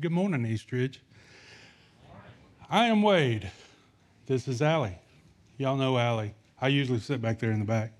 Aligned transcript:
Good 0.00 0.12
morning, 0.12 0.46
Eastridge. 0.46 1.02
I 2.70 2.86
am 2.86 3.02
Wade. 3.02 3.50
This 4.24 4.48
is 4.48 4.62
Ali. 4.62 4.96
Y'all 5.58 5.76
know 5.76 5.98
Ali. 5.98 6.32
I 6.58 6.68
usually 6.68 7.00
sit 7.00 7.20
back 7.20 7.38
there 7.38 7.50
in 7.50 7.58
the 7.58 7.66
back. 7.66 7.92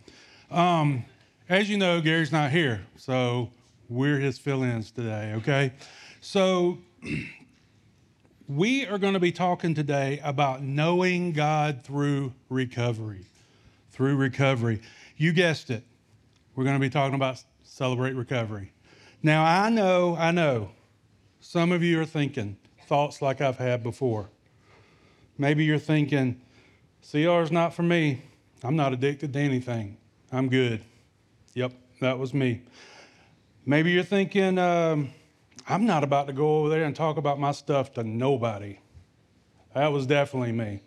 Um, 0.51 1.05
as 1.47 1.69
you 1.69 1.77
know, 1.77 2.01
Gary's 2.01 2.33
not 2.33 2.53
here, 2.53 2.87
so 2.97 3.51
we're 3.91 4.19
his 4.19 4.39
fill 4.39 4.63
ins 4.63 4.91
today, 4.91 5.35
okay? 5.37 5.75
So, 6.23 6.79
we 8.49 8.87
are 8.87 8.97
going 8.97 9.13
to 9.13 9.21
be 9.21 9.33
talking 9.33 9.75
today 9.75 10.23
about 10.25 10.63
knowing 10.63 11.33
God 11.33 11.85
through 11.85 12.33
recovery. 12.49 13.27
Through 13.91 14.17
recovery. 14.17 14.81
You 15.19 15.35
guessed 15.35 15.69
it. 15.69 15.85
We're 16.57 16.65
going 16.65 16.77
to 16.77 16.81
be 16.81 16.89
talking 16.89 17.15
about 17.17 17.45
celebrate 17.63 18.15
recovery. 18.15 18.73
Now, 19.23 19.45
I 19.45 19.69
know, 19.69 20.17
I 20.19 20.31
know, 20.31 20.71
some 21.41 21.73
of 21.73 21.83
you 21.83 22.01
are 22.01 22.07
thinking 22.07 22.57
thoughts 22.87 23.23
like 23.23 23.41
I've 23.41 23.57
had 23.57 23.83
before. 23.83 24.29
Maybe 25.39 25.65
you're 25.65 25.79
thinking, 25.79 26.41
CR 27.09 27.41
is 27.41 27.51
not 27.51 27.75
for 27.75 27.83
me. 27.83 28.23
I'm 28.63 28.77
not 28.77 28.93
addicted 28.93 29.33
to 29.33 29.39
anything. 29.39 29.97
I'm 30.31 30.49
good. 30.49 30.83
Yep, 31.55 31.73
that 32.01 32.19
was 32.19 32.35
me. 32.35 32.63
Maybe 33.65 33.91
you're 33.91 34.05
thinking, 34.05 34.59
um, 34.59 35.11
I'm 35.69 35.87
not 35.87 36.05
about 36.05 36.27
to 36.27 36.33
go 36.33 36.59
over 36.59 36.69
there 36.69 36.85
and 36.85 36.95
talk 36.95 37.17
about 37.17 37.39
my 37.39 37.53
stuff 37.53 37.95
to 37.95 38.05
nobody. 38.05 38.79
That 39.75 39.93
was 39.93 40.07
definitely 40.07 40.53
me. 40.53 40.83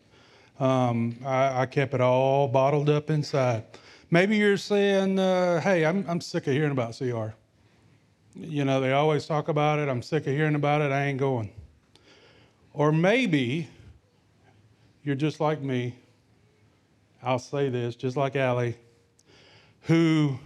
Um, 0.60 1.18
I, 1.26 1.62
I, 1.62 1.66
kept 1.66 1.94
it 1.94 2.02
all 2.02 2.48
bottled 2.48 2.90
up 2.90 3.10
inside. 3.10 3.64
Maybe 4.12 4.38
you're 4.38 4.58
saying, 4.58 5.18
uh, 5.18 5.62
hey, 5.62 5.84
I'm, 5.84 6.06
I'm 6.08 6.22
sick 6.22 6.46
of 6.46 6.54
hearing 6.54 6.72
about 6.72 6.96
CR. 6.96 7.34
You 8.36 8.66
know, 8.66 8.82
they 8.82 8.94
always 8.94 9.26
talk 9.26 9.48
about 9.48 9.80
it. 9.80 9.90
I'm 9.90 10.02
sick 10.02 10.26
of 10.26 10.34
hearing 10.34 10.56
about 10.56 10.82
it. 10.82 10.92
I 10.92 11.06
ain't 11.06 11.20
going. 11.20 11.52
Or 12.74 12.92
maybe 12.92 13.70
you're 15.04 15.16
just 15.16 15.40
like 15.40 15.62
me. 15.62 15.96
I'll 17.22 17.40
say 17.40 17.70
this, 17.70 17.96
just 17.96 18.18
like 18.18 18.36
Allie, 18.36 18.76
who 19.82 20.40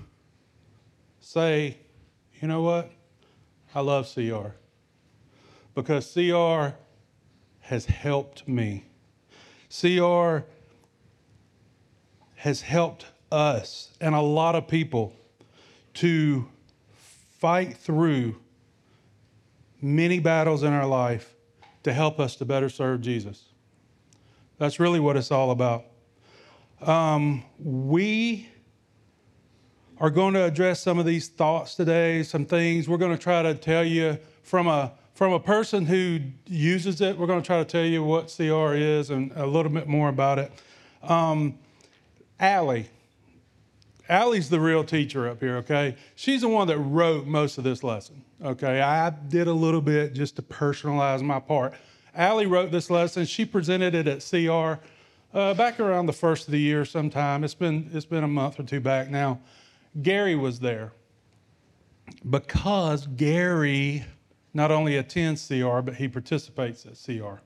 say, 1.21 1.77
you 2.41 2.47
know 2.47 2.61
what? 2.61 2.91
I 3.73 3.81
love 3.81 4.11
CR 4.13 4.49
because 5.73 6.11
CR 6.13 6.75
has 7.61 7.85
helped 7.85 8.47
me. 8.47 8.85
CR 9.69 10.39
has 12.35 12.61
helped 12.61 13.05
us 13.31 13.91
and 13.99 14.15
a 14.15 14.21
lot 14.21 14.55
of 14.55 14.67
people 14.67 15.13
to 15.95 16.47
fight 17.37 17.77
through 17.77 18.37
many 19.81 20.19
battles 20.19 20.63
in 20.63 20.73
our 20.73 20.87
life 20.87 21.35
to 21.83 21.93
help 21.93 22.19
us 22.19 22.35
to 22.37 22.45
better 22.45 22.69
serve 22.69 23.01
Jesus. 23.01 23.45
That's 24.57 24.79
really 24.79 24.99
what 24.99 25.15
it's 25.17 25.31
all 25.31 25.51
about. 25.51 25.85
Um, 26.81 27.43
we 27.59 28.49
are 29.99 30.09
going 30.09 30.33
to 30.33 30.43
address 30.43 30.81
some 30.81 30.99
of 30.99 31.05
these 31.05 31.27
thoughts 31.27 31.75
today, 31.75 32.23
some 32.23 32.45
things. 32.45 32.87
We're 32.87 32.97
going 32.97 33.15
to 33.15 33.21
try 33.21 33.41
to 33.43 33.55
tell 33.55 33.83
you 33.83 34.17
from 34.43 34.67
a 34.67 34.93
from 35.13 35.33
a 35.33 35.39
person 35.39 35.87
who 35.87 36.19
uses 36.45 37.01
it. 37.01 37.17
We're 37.17 37.25
going 37.25 37.41
to 37.41 37.45
try 37.45 37.57
to 37.57 37.65
tell 37.65 37.83
you 37.83 38.03
what 38.03 38.31
CR 38.35 38.75
is 38.75 39.09
and 39.09 39.31
a 39.35 39.47
little 39.47 39.71
bit 39.71 39.87
more 39.87 40.09
about 40.09 40.37
it. 40.37 40.51
Um, 41.01 41.57
Ali, 42.39 42.87
Ali's 44.09 44.49
the 44.49 44.59
real 44.59 44.83
teacher 44.83 45.27
up 45.27 45.39
here, 45.39 45.57
okay? 45.57 45.95
She's 46.15 46.41
the 46.41 46.47
one 46.47 46.67
that 46.67 46.77
wrote 46.77 47.25
most 47.25 47.57
of 47.57 47.63
this 47.63 47.83
lesson, 47.83 48.23
okay? 48.43 48.81
I 48.81 49.09
did 49.09 49.47
a 49.47 49.53
little 49.53 49.81
bit 49.81 50.13
just 50.13 50.35
to 50.37 50.41
personalize 50.41 51.21
my 51.21 51.39
part. 51.39 51.73
Ali 52.17 52.45
wrote 52.45 52.71
this 52.71 52.89
lesson. 52.89 53.25
She 53.25 53.45
presented 53.45 53.93
it 53.93 54.07
at 54.07 54.25
CR 54.27 54.81
uh, 55.37 55.53
back 55.53 55.79
around 55.79 56.05
the 56.05 56.13
first 56.13 56.47
of 56.47 56.51
the 56.51 56.59
year 56.59 56.85
sometime. 56.85 57.43
It's 57.43 57.53
been, 57.53 57.89
it's 57.93 58.05
been 58.05 58.23
a 58.23 58.29
month 58.29 58.59
or 58.59 58.63
two 58.63 58.79
back 58.79 59.09
now. 59.09 59.39
Gary 60.01 60.35
was 60.35 60.59
there 60.59 60.93
because 62.29 63.07
Gary 63.07 64.05
not 64.53 64.71
only 64.71 64.97
attends 64.97 65.47
CR, 65.47 65.81
but 65.81 65.95
he 65.95 66.07
participates 66.07 66.85
at 66.85 66.97
CR. 67.03 67.41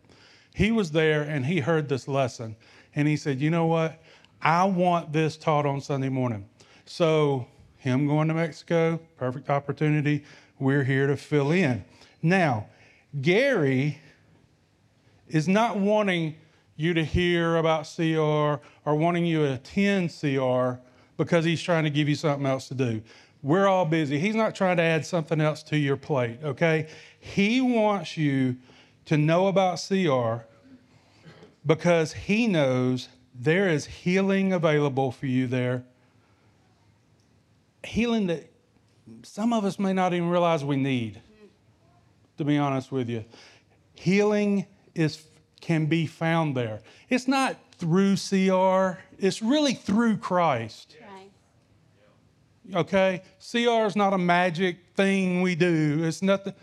He 0.54 0.72
was 0.72 0.92
there 0.92 1.24
and 1.24 1.46
he 1.46 1.60
heard 1.60 1.90
this 1.90 2.08
lesson 2.08 2.56
and 2.96 3.08
he 3.08 3.18
said, 3.18 3.42
You 3.42 3.50
know 3.50 3.66
what? 3.66 4.02
I 4.42 4.64
want 4.66 5.14
this 5.14 5.38
taught 5.38 5.66
on 5.66 5.82
Sunday 5.82 6.10
morning. 6.10 6.48
So, 6.94 7.48
him 7.78 8.06
going 8.06 8.28
to 8.28 8.34
Mexico, 8.34 9.00
perfect 9.16 9.50
opportunity. 9.50 10.26
We're 10.60 10.84
here 10.84 11.08
to 11.08 11.16
fill 11.16 11.52
in. 11.52 11.86
Now, 12.22 12.68
Gary 13.22 14.00
is 15.30 15.48
not 15.48 15.78
wanting 15.78 16.36
you 16.76 16.94
to 16.94 17.06
hear 17.06 17.56
about 17.56 17.90
CR 17.96 18.60
or 18.84 18.96
wanting 18.96 19.26
you 19.26 19.38
to 19.38 19.54
attend 19.54 20.14
CR 20.20 20.82
because 21.16 21.46
he's 21.46 21.62
trying 21.62 21.86
to 21.86 21.90
give 21.90 22.10
you 22.10 22.16
something 22.16 22.46
else 22.46 22.68
to 22.68 22.76
do. 22.76 23.02
We're 23.42 23.68
all 23.68 23.86
busy. 23.86 24.20
He's 24.20 24.36
not 24.36 24.54
trying 24.54 24.76
to 24.76 24.84
add 24.84 25.06
something 25.06 25.40
else 25.40 25.64
to 25.64 25.78
your 25.78 25.96
plate, 25.96 26.40
okay? 26.44 26.90
He 27.22 27.62
wants 27.62 28.18
you 28.18 28.58
to 29.06 29.16
know 29.16 29.48
about 29.48 29.82
CR 29.88 30.46
because 31.66 32.12
he 32.12 32.48
knows 32.48 33.08
there 33.34 33.70
is 33.70 33.86
healing 33.86 34.52
available 34.52 35.14
for 35.14 35.28
you 35.28 35.48
there 35.48 35.86
healing 37.84 38.28
that 38.28 38.52
some 39.24 39.54
of 39.54 39.66
us 39.66 39.80
may 39.80 39.94
not 39.94 40.14
even 40.14 40.30
realize 40.30 40.64
we 40.64 40.78
need, 40.78 41.22
to 42.38 42.46
be 42.46 42.58
honest 42.58 42.92
with 42.92 43.10
you. 43.10 43.26
Healing 43.94 44.66
is, 44.96 45.24
can 45.60 45.86
be 45.86 46.06
found 46.06 46.56
there. 46.56 46.82
It's 47.10 47.28
not 47.28 47.58
through 47.74 48.16
CR, 48.16 49.00
it's 49.20 49.42
really 49.42 49.74
through 49.74 50.18
Christ. 50.18 50.96
Okay? 52.74 53.22
CR 53.40 53.86
is 53.86 53.96
not 53.96 54.14
a 54.14 54.18
magic 54.18 54.78
thing 54.96 55.42
we 55.42 55.56
do. 55.56 56.04
It's 56.04 56.22
nothing, 56.22 56.54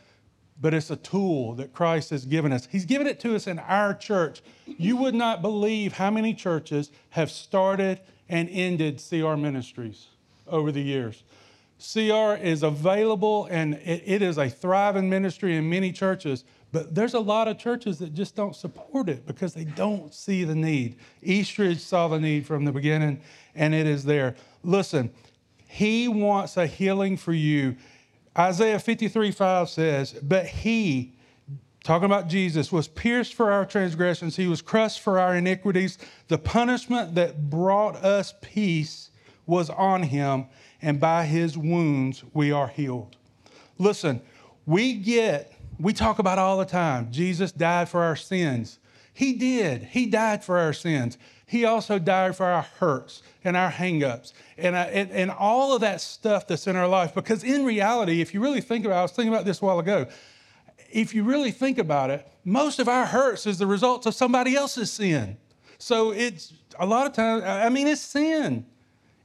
but 0.61 0.73
it's 0.73 0.91
a 0.91 0.97
tool 0.97 1.55
that 1.55 1.75
Christ 1.75 2.11
has 2.11 2.25
given 2.25 2.53
us. 2.53 2.67
He's 2.71 2.87
given 2.87 3.07
it 3.07 3.21
to 3.21 3.35
us 3.35 3.47
in 3.47 3.59
our 3.59 3.95
church. 3.95 4.41
You 4.67 4.97
would 4.97 5.15
not 5.15 5.43
believe 5.43 5.95
how 5.95 6.11
many 6.11 6.35
churches 6.35 6.91
have 7.11 7.31
started 7.31 8.01
and 8.29 8.49
ended 8.51 9.03
CR 9.07 9.35
ministries 9.35 10.07
over 10.51 10.73
the 10.73 10.83
years. 10.83 11.23
CR 11.79 12.35
is 12.35 12.63
available 12.63 13.47
and 13.51 13.75
it, 13.75 14.03
it 14.05 14.23
is 14.23 14.37
a 14.37 14.49
thriving 14.49 15.09
ministry 15.09 15.57
in 15.57 15.69
many 15.69 15.93
churches, 15.93 16.45
but 16.73 16.95
there's 16.95 17.15
a 17.15 17.21
lot 17.21 17.47
of 17.47 17.57
churches 17.57 17.99
that 17.99 18.15
just 18.15 18.35
don't 18.35 18.57
support 18.57 19.09
it 19.09 19.27
because 19.27 19.55
they 19.55 19.65
don't 19.65 20.13
see 20.13 20.45
the 20.45 20.55
need. 20.55 20.97
Eastridge 21.23 21.79
saw 21.79 22.09
the 22.09 22.19
need 22.19 22.47
from 22.47 22.65
the 22.65 22.73
beginning 22.73 23.21
and 23.55 23.75
it 23.75 23.87
is 23.87 24.05
there. 24.05 24.35
Listen, 24.65 25.11
he 25.69 26.09
wants 26.09 26.57
a 26.57 26.67
healing 26.67 27.17
for 27.17 27.33
you. 27.33 27.77
Isaiah 28.37 28.81
53 28.81 29.31
5 29.31 29.69
says, 29.69 30.13
But 30.15 30.47
he, 30.47 31.15
talking 31.85 32.07
about 32.07 32.29
Jesus, 32.29 32.73
was 32.73 32.89
pierced 32.89 33.35
for 33.35 33.53
our 33.53 33.65
transgressions, 33.65 34.35
he 34.37 34.49
was 34.49 34.63
crushed 34.63 35.01
for 35.01 35.19
our 35.19 35.37
iniquities. 35.37 35.99
The 36.27 36.39
punishment 36.39 37.15
that 37.15 37.51
brought 37.51 37.97
us 37.97 38.35
peace 38.41 39.08
was 39.49 39.71
on 39.71 40.05
him, 40.05 40.47
and 40.81 41.01
by 41.01 41.25
his 41.25 41.59
wounds 41.59 42.23
we 42.33 42.53
are 42.53 42.69
healed. 42.69 43.17
Listen, 43.79 44.21
we 44.67 44.95
get, 44.95 45.53
we 45.81 45.93
talk 45.93 46.19
about 46.19 46.39
all 46.39 46.59
the 46.59 46.65
time, 46.65 47.11
Jesus 47.11 47.51
died 47.51 47.89
for 47.89 48.03
our 48.03 48.17
sins. 48.17 48.79
He 49.15 49.33
did. 49.33 49.83
He 49.83 50.07
died 50.07 50.45
for 50.45 50.59
our 50.59 50.73
sins. 50.73 51.19
He 51.45 51.65
also 51.65 51.99
died 51.99 52.37
for 52.37 52.47
our 52.47 52.67
hurts 52.79 53.23
and 53.43 53.57
our 53.57 53.71
hangups 53.71 54.33
and, 54.57 54.77
uh, 54.77 54.87
and, 54.93 55.11
and 55.11 55.31
all 55.31 55.75
of 55.75 55.81
that 55.81 56.01
stuff 56.01 56.47
that's 56.47 56.69
in 56.69 56.77
our 56.77 56.87
life. 56.87 57.15
Because 57.15 57.43
in 57.43 57.65
reality, 57.65 58.21
if 58.21 58.33
you 58.33 58.41
really 58.41 58.61
think 58.61 58.85
about 58.85 58.97
it, 58.97 58.99
I 58.99 59.03
was 59.03 59.13
thinking 59.13 59.33
about 59.33 59.45
this 59.45 59.61
a 59.61 59.65
while 59.65 59.81
ago. 59.81 60.07
If 60.93 61.15
you 61.15 61.25
really 61.25 61.51
think 61.51 61.79
about 61.79 62.11
it, 62.11 62.29
most 62.45 62.79
of 62.79 62.89
our 62.89 63.07
hurts 63.07 63.45
is 63.47 63.59
the 63.59 63.67
result 63.67 64.07
of 64.07 64.15
somebody 64.15 64.55
else's 64.55 64.93
sin. 64.93 65.37
So 65.79 66.13
it's 66.13 66.53
a 66.79 66.87
lot 66.87 67.07
of 67.07 67.13
times, 67.13 67.43
I 67.43 67.71
mean, 67.71 67.89
it's 67.89 68.01
sin 68.01 68.67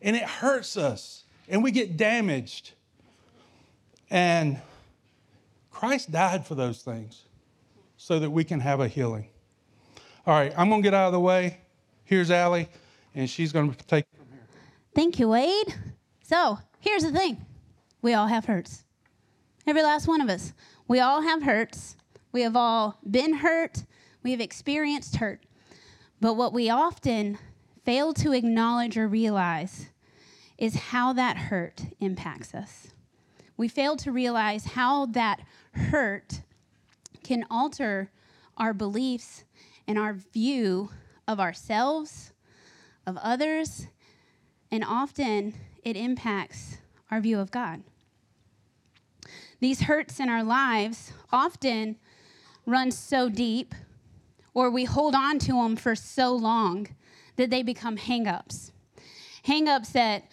and 0.04 0.16
it 0.16 0.24
hurts 0.24 0.78
us 0.78 1.24
and 1.48 1.64
we 1.64 1.72
get 1.72 1.98
damaged. 1.98 2.74
And 4.12 4.62
Christ 5.72 6.12
died 6.12 6.46
for 6.46 6.56
those 6.56 6.82
things 6.84 7.24
so 7.98 8.20
that 8.20 8.30
we 8.30 8.44
can 8.44 8.60
have 8.60 8.80
a 8.80 8.88
healing. 8.88 9.28
All 10.28 10.34
right, 10.34 10.54
I'm 10.56 10.70
going 10.70 10.82
to 10.82 10.86
get 10.86 10.94
out 10.94 11.08
of 11.08 11.14
the 11.14 11.20
way. 11.20 11.58
Here's 12.04 12.30
Ali, 12.30 12.70
and 13.16 13.30
she's 13.30 13.52
going 13.52 13.74
to 13.74 13.86
take 13.86 14.06
it 14.06 14.18
from 14.18 14.28
here. 14.32 14.46
Thank 14.94 15.20
you, 15.20 15.30
Wade. 15.30 15.74
So 16.22 16.60
here's 16.80 17.04
the 17.04 17.12
thing 17.12 17.46
we 18.02 18.14
all 18.14 18.28
have 18.28 18.46
hurts. 18.46 18.84
Every 19.66 19.82
last 19.82 20.08
one 20.08 20.22
of 20.22 20.30
us. 20.30 20.54
We 20.88 21.00
all 21.00 21.22
have 21.22 21.44
hurts. 21.44 21.96
We 22.32 22.42
have 22.42 22.56
all 22.56 23.00
been 23.10 23.36
hurt. 23.36 23.84
We 24.22 24.32
have 24.32 24.42
experienced 24.42 25.18
hurt. 25.18 25.44
But 26.20 26.36
what 26.36 26.54
we 26.54 26.70
often 26.70 27.38
fail 27.84 28.14
to 28.14 28.34
acknowledge 28.34 28.98
or 28.98 29.08
realize 29.08 29.90
is 30.58 30.76
how 30.76 31.14
that 31.14 31.38
hurt 31.38 31.84
impacts 32.00 32.54
us. 32.54 32.90
We 33.58 33.68
fail 33.68 33.96
to 33.98 34.12
realize 34.12 34.66
how 34.66 35.06
that 35.08 35.42
hurt 35.74 36.42
can 37.24 37.46
alter 37.50 38.12
our 38.58 38.74
beliefs 38.74 39.44
and 39.88 39.98
our 39.98 40.14
view 40.14 40.90
of 41.28 41.40
ourselves, 41.40 42.34
of 43.06 43.18
others, 43.18 43.88
and 44.72 44.84
often 44.84 45.54
it 45.84 45.96
impacts 45.96 46.78
our 47.12 47.20
view 47.20 47.40
of 47.40 47.52
God. 47.52 47.84
These 49.60 49.82
hurts 49.82 50.20
in 50.20 50.30
our 50.30 50.44
lives 50.44 51.14
often 51.32 51.98
run 52.66 52.92
so 52.92 53.30
deep, 53.30 53.74
or 54.54 54.70
we 54.70 54.86
hold 54.86 55.16
on 55.16 55.40
to 55.40 55.54
them 55.54 55.76
for 55.76 55.96
so 55.96 56.34
long 56.34 56.88
that 57.36 57.50
they 57.50 57.64
become 57.64 57.98
hangups. 57.98 58.72
Hangups 59.48 59.92
that 59.94 60.24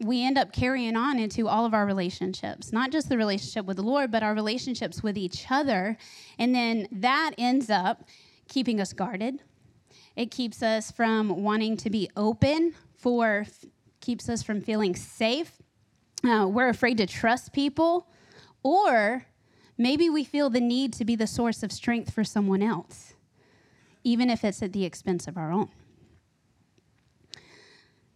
we 0.00 0.24
end 0.24 0.38
up 0.38 0.52
carrying 0.52 0.96
on 0.96 1.18
into 1.18 1.46
all 1.48 1.66
of 1.66 1.74
our 1.74 1.84
relationships, 1.84 2.72
not 2.72 2.90
just 2.90 3.08
the 3.08 3.18
relationship 3.18 3.66
with 3.66 3.76
the 3.76 3.82
Lord, 3.82 4.10
but 4.10 4.22
our 4.22 4.34
relationships 4.34 5.02
with 5.02 5.18
each 5.18 5.46
other. 5.50 5.98
And 6.38 6.54
then 6.54 6.88
that 6.90 7.32
ends 7.36 7.68
up 7.68 8.04
keeping 8.48 8.80
us 8.80 8.92
guarded. 8.92 9.42
It 10.14 10.30
keeps 10.30 10.62
us 10.62 10.90
from 10.90 11.42
wanting 11.42 11.76
to 11.78 11.90
be 11.90 12.08
open 12.16 12.74
for, 12.96 13.46
keeps 14.00 14.28
us 14.28 14.42
from 14.42 14.62
feeling 14.62 14.96
safe. 14.96 15.52
Uh, 16.24 16.48
we're 16.48 16.70
afraid 16.70 16.96
to 16.96 17.06
trust 17.06 17.52
people, 17.52 18.08
or 18.62 19.26
maybe 19.76 20.08
we 20.08 20.24
feel 20.24 20.48
the 20.48 20.60
need 20.60 20.94
to 20.94 21.04
be 21.04 21.14
the 21.14 21.26
source 21.26 21.62
of 21.62 21.70
strength 21.70 22.12
for 22.12 22.24
someone 22.24 22.62
else, 22.62 23.12
even 24.02 24.30
if 24.30 24.42
it's 24.42 24.62
at 24.62 24.72
the 24.72 24.86
expense 24.86 25.28
of 25.28 25.36
our 25.36 25.52
own. 25.52 25.68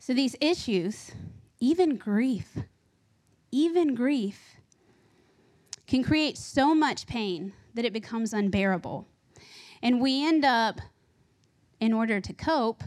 So 0.01 0.15
these 0.15 0.35
issues, 0.41 1.13
even 1.61 1.97
grief, 1.97 2.57
even 3.53 3.95
grief, 3.95 4.57
can 5.87 6.03
create 6.03 6.39
so 6.39 6.75
much 6.75 7.07
pain 7.07 7.53
that 7.75 7.85
it 7.85 7.93
becomes 7.93 8.33
unbearable. 8.33 9.07
And 9.83 10.01
we 10.01 10.27
end 10.27 10.43
up, 10.43 10.81
in 11.81 11.93
order 11.93 12.19
to 12.19 12.33
cope, 12.33 12.83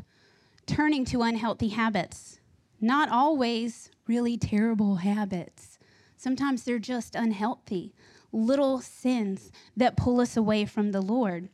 turning 0.65 1.05
to 1.05 1.21
unhealthy 1.21 1.69
habits. 1.69 2.39
Not 2.81 3.09
always 3.09 3.91
really 4.07 4.35
terrible 4.35 4.95
habits. 4.95 5.77
Sometimes 6.17 6.63
they're 6.63 6.79
just 6.79 7.13
unhealthy, 7.13 7.93
little 8.31 8.81
sins 8.81 9.51
that 9.77 9.97
pull 9.97 10.19
us 10.19 10.35
away 10.35 10.65
from 10.65 10.91
the 10.91 11.01
Lord. 11.01 11.49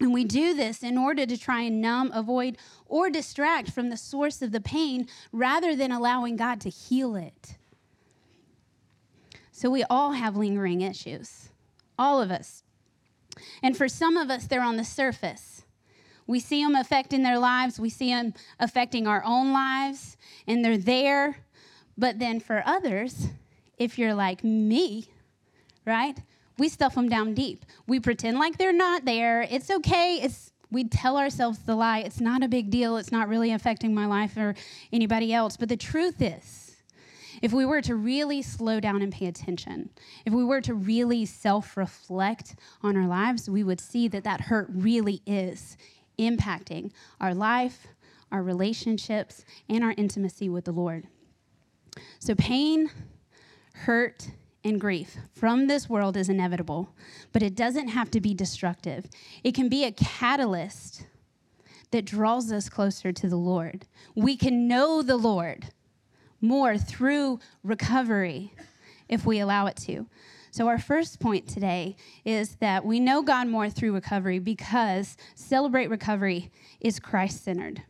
And 0.00 0.12
we 0.12 0.24
do 0.24 0.54
this 0.54 0.82
in 0.82 0.98
order 0.98 1.24
to 1.24 1.38
try 1.38 1.62
and 1.62 1.80
numb, 1.80 2.10
avoid, 2.12 2.58
or 2.86 3.08
distract 3.08 3.70
from 3.70 3.88
the 3.88 3.96
source 3.96 4.42
of 4.42 4.52
the 4.52 4.60
pain 4.60 5.08
rather 5.32 5.74
than 5.74 5.90
allowing 5.90 6.36
God 6.36 6.60
to 6.62 6.68
heal 6.68 7.16
it. 7.16 7.56
So 9.52 9.70
we 9.70 9.84
all 9.84 10.12
have 10.12 10.36
lingering 10.36 10.82
issues, 10.82 11.48
all 11.98 12.20
of 12.20 12.30
us. 12.30 12.62
And 13.62 13.76
for 13.76 13.88
some 13.88 14.18
of 14.18 14.30
us, 14.30 14.46
they're 14.46 14.62
on 14.62 14.76
the 14.76 14.84
surface. 14.84 15.62
We 16.26 16.40
see 16.40 16.62
them 16.62 16.74
affecting 16.74 17.22
their 17.22 17.38
lives, 17.38 17.80
we 17.80 17.88
see 17.88 18.10
them 18.10 18.34
affecting 18.58 19.06
our 19.06 19.22
own 19.24 19.52
lives, 19.52 20.16
and 20.46 20.64
they're 20.64 20.76
there. 20.76 21.38
But 21.96 22.18
then 22.18 22.40
for 22.40 22.62
others, 22.66 23.28
if 23.78 23.98
you're 23.98 24.14
like 24.14 24.44
me, 24.44 25.06
right? 25.86 26.18
We 26.58 26.68
stuff 26.68 26.94
them 26.94 27.08
down 27.08 27.34
deep. 27.34 27.64
We 27.86 28.00
pretend 28.00 28.38
like 28.38 28.58
they're 28.58 28.72
not 28.72 29.04
there. 29.04 29.42
It's 29.42 29.70
okay. 29.70 30.20
It's 30.22 30.52
we 30.70 30.84
tell 30.84 31.16
ourselves 31.16 31.60
the 31.60 31.76
lie. 31.76 32.00
It's 32.00 32.20
not 32.20 32.42
a 32.42 32.48
big 32.48 32.70
deal. 32.70 32.96
It's 32.96 33.12
not 33.12 33.28
really 33.28 33.52
affecting 33.52 33.94
my 33.94 34.06
life 34.06 34.36
or 34.36 34.54
anybody 34.92 35.32
else. 35.32 35.56
But 35.56 35.68
the 35.68 35.76
truth 35.76 36.20
is, 36.20 36.76
if 37.42 37.52
we 37.52 37.64
were 37.64 37.82
to 37.82 37.94
really 37.94 38.42
slow 38.42 38.80
down 38.80 39.02
and 39.02 39.12
pay 39.12 39.26
attention, 39.26 39.90
if 40.24 40.32
we 40.32 40.44
were 40.44 40.60
to 40.62 40.74
really 40.74 41.24
self 41.24 41.76
reflect 41.76 42.56
on 42.82 42.96
our 42.96 43.06
lives, 43.06 43.48
we 43.48 43.62
would 43.62 43.80
see 43.80 44.08
that 44.08 44.24
that 44.24 44.40
hurt 44.42 44.68
really 44.70 45.22
is 45.26 45.76
impacting 46.18 46.90
our 47.20 47.34
life, 47.34 47.86
our 48.32 48.42
relationships, 48.42 49.44
and 49.68 49.84
our 49.84 49.94
intimacy 49.96 50.48
with 50.48 50.64
the 50.64 50.72
Lord. 50.72 51.06
So, 52.18 52.34
pain, 52.34 52.90
hurt, 53.72 54.28
and 54.66 54.80
grief 54.80 55.16
from 55.32 55.68
this 55.68 55.88
world 55.88 56.16
is 56.16 56.28
inevitable, 56.28 56.92
but 57.32 57.42
it 57.42 57.54
doesn't 57.54 57.88
have 57.88 58.10
to 58.10 58.20
be 58.20 58.34
destructive. 58.34 59.06
It 59.44 59.54
can 59.54 59.68
be 59.68 59.84
a 59.84 59.92
catalyst 59.92 61.06
that 61.92 62.04
draws 62.04 62.50
us 62.50 62.68
closer 62.68 63.12
to 63.12 63.28
the 63.28 63.36
Lord. 63.36 63.86
We 64.16 64.36
can 64.36 64.66
know 64.66 65.02
the 65.02 65.16
Lord 65.16 65.66
more 66.40 66.76
through 66.76 67.38
recovery 67.62 68.52
if 69.08 69.24
we 69.24 69.38
allow 69.38 69.66
it 69.66 69.76
to. 69.76 70.06
So, 70.50 70.66
our 70.68 70.78
first 70.78 71.20
point 71.20 71.46
today 71.46 71.96
is 72.24 72.56
that 72.56 72.84
we 72.84 72.98
know 72.98 73.22
God 73.22 73.46
more 73.46 73.70
through 73.70 73.92
recovery 73.92 74.38
because 74.38 75.16
Celebrate 75.34 75.90
Recovery 75.90 76.50
is 76.80 76.98
Christ 76.98 77.44
centered. 77.44 77.82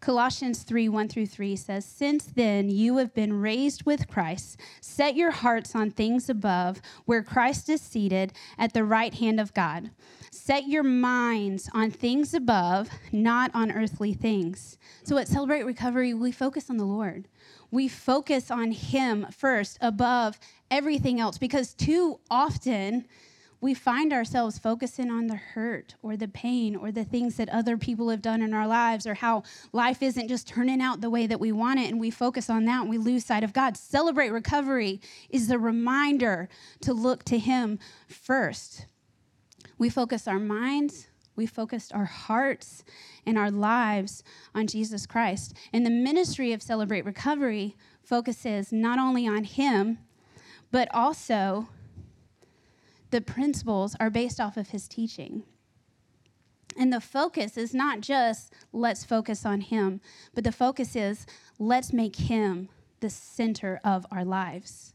Colossians 0.00 0.62
3 0.62 0.88
1 0.88 1.08
through 1.08 1.26
3 1.26 1.56
says, 1.56 1.84
Since 1.84 2.26
then 2.26 2.68
you 2.68 2.98
have 2.98 3.12
been 3.14 3.40
raised 3.40 3.84
with 3.84 4.08
Christ. 4.08 4.60
Set 4.80 5.16
your 5.16 5.32
hearts 5.32 5.74
on 5.74 5.90
things 5.90 6.28
above, 6.28 6.80
where 7.04 7.22
Christ 7.22 7.68
is 7.68 7.80
seated 7.80 8.32
at 8.56 8.72
the 8.72 8.84
right 8.84 9.14
hand 9.14 9.40
of 9.40 9.54
God. 9.54 9.90
Set 10.30 10.68
your 10.68 10.84
minds 10.84 11.68
on 11.74 11.90
things 11.90 12.32
above, 12.32 12.88
not 13.10 13.50
on 13.54 13.72
earthly 13.72 14.14
things. 14.14 14.78
So 15.02 15.18
at 15.18 15.28
Celebrate 15.28 15.64
Recovery, 15.64 16.14
we 16.14 16.32
focus 16.32 16.70
on 16.70 16.76
the 16.76 16.84
Lord. 16.84 17.26
We 17.70 17.88
focus 17.88 18.50
on 18.50 18.70
Him 18.70 19.26
first, 19.30 19.78
above 19.80 20.38
everything 20.70 21.18
else, 21.18 21.38
because 21.38 21.74
too 21.74 22.20
often, 22.30 23.06
we 23.60 23.74
find 23.74 24.12
ourselves 24.12 24.58
focusing 24.58 25.10
on 25.10 25.26
the 25.26 25.36
hurt 25.36 25.96
or 26.02 26.16
the 26.16 26.28
pain 26.28 26.76
or 26.76 26.92
the 26.92 27.04
things 27.04 27.36
that 27.36 27.48
other 27.48 27.76
people 27.76 28.08
have 28.08 28.22
done 28.22 28.40
in 28.40 28.54
our 28.54 28.68
lives 28.68 29.06
or 29.06 29.14
how 29.14 29.42
life 29.72 30.02
isn't 30.02 30.28
just 30.28 30.46
turning 30.46 30.80
out 30.80 31.00
the 31.00 31.10
way 31.10 31.26
that 31.26 31.40
we 31.40 31.50
want 31.50 31.80
it 31.80 31.90
and 31.90 31.98
we 31.98 32.10
focus 32.10 32.48
on 32.48 32.64
that 32.66 32.82
and 32.82 32.90
we 32.90 32.98
lose 32.98 33.24
sight 33.24 33.42
of 33.42 33.52
God. 33.52 33.76
Celebrate 33.76 34.30
recovery 34.30 35.00
is 35.28 35.48
the 35.48 35.58
reminder 35.58 36.48
to 36.80 36.92
look 36.92 37.24
to 37.24 37.38
Him 37.38 37.78
first. 38.06 38.86
We 39.76 39.90
focus 39.90 40.28
our 40.28 40.38
minds, 40.38 41.08
we 41.34 41.46
focused 41.46 41.92
our 41.92 42.04
hearts 42.04 42.84
and 43.26 43.36
our 43.36 43.50
lives 43.50 44.22
on 44.54 44.66
Jesus 44.66 45.06
Christ. 45.06 45.54
And 45.72 45.84
the 45.84 45.90
ministry 45.90 46.52
of 46.52 46.62
Celebrate 46.62 47.04
Recovery 47.04 47.76
focuses 48.02 48.72
not 48.72 48.98
only 48.98 49.26
on 49.26 49.44
Him, 49.44 49.98
but 50.70 50.88
also 50.92 51.68
the 53.10 53.20
principles 53.20 53.96
are 53.98 54.10
based 54.10 54.40
off 54.40 54.56
of 54.56 54.70
his 54.70 54.88
teaching. 54.88 55.42
And 56.76 56.92
the 56.92 57.00
focus 57.00 57.56
is 57.56 57.74
not 57.74 58.00
just 58.00 58.52
let's 58.72 59.04
focus 59.04 59.44
on 59.44 59.62
him, 59.62 60.00
but 60.34 60.44
the 60.44 60.52
focus 60.52 60.94
is 60.94 61.26
let's 61.58 61.92
make 61.92 62.16
him 62.16 62.68
the 63.00 63.10
center 63.10 63.80
of 63.82 64.06
our 64.10 64.24
lives. 64.24 64.94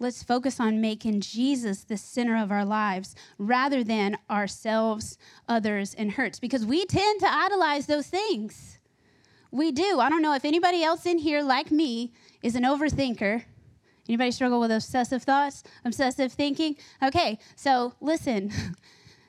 Let's 0.00 0.24
focus 0.24 0.58
on 0.58 0.80
making 0.80 1.20
Jesus 1.20 1.84
the 1.84 1.96
center 1.96 2.36
of 2.36 2.50
our 2.50 2.64
lives 2.64 3.14
rather 3.38 3.84
than 3.84 4.18
ourselves, 4.28 5.16
others, 5.48 5.94
and 5.94 6.12
hurts 6.12 6.40
because 6.40 6.66
we 6.66 6.84
tend 6.84 7.20
to 7.20 7.32
idolize 7.32 7.86
those 7.86 8.08
things. 8.08 8.80
We 9.52 9.70
do. 9.70 10.00
I 10.00 10.08
don't 10.08 10.22
know 10.22 10.34
if 10.34 10.44
anybody 10.44 10.82
else 10.82 11.06
in 11.06 11.18
here, 11.18 11.42
like 11.42 11.70
me, 11.70 12.12
is 12.42 12.56
an 12.56 12.64
overthinker 12.64 13.44
Anybody 14.08 14.30
struggle 14.30 14.60
with 14.60 14.70
obsessive 14.70 15.22
thoughts, 15.22 15.62
obsessive 15.84 16.32
thinking? 16.32 16.76
Okay, 17.02 17.38
so 17.56 17.94
listen. 18.00 18.52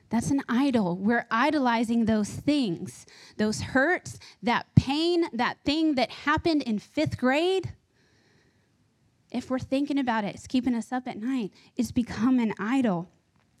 That's 0.08 0.30
an 0.30 0.42
idol. 0.48 0.96
We're 0.96 1.26
idolizing 1.30 2.04
those 2.04 2.30
things, 2.30 3.06
those 3.38 3.60
hurts, 3.60 4.18
that 4.42 4.66
pain, 4.76 5.26
that 5.32 5.58
thing 5.64 5.96
that 5.96 6.10
happened 6.10 6.62
in 6.62 6.78
fifth 6.78 7.18
grade. 7.18 7.72
If 9.32 9.50
we're 9.50 9.58
thinking 9.58 9.98
about 9.98 10.24
it, 10.24 10.36
it's 10.36 10.46
keeping 10.46 10.74
us 10.74 10.92
up 10.92 11.08
at 11.08 11.20
night. 11.20 11.50
It's 11.76 11.90
become 11.90 12.38
an 12.38 12.54
idol 12.58 13.10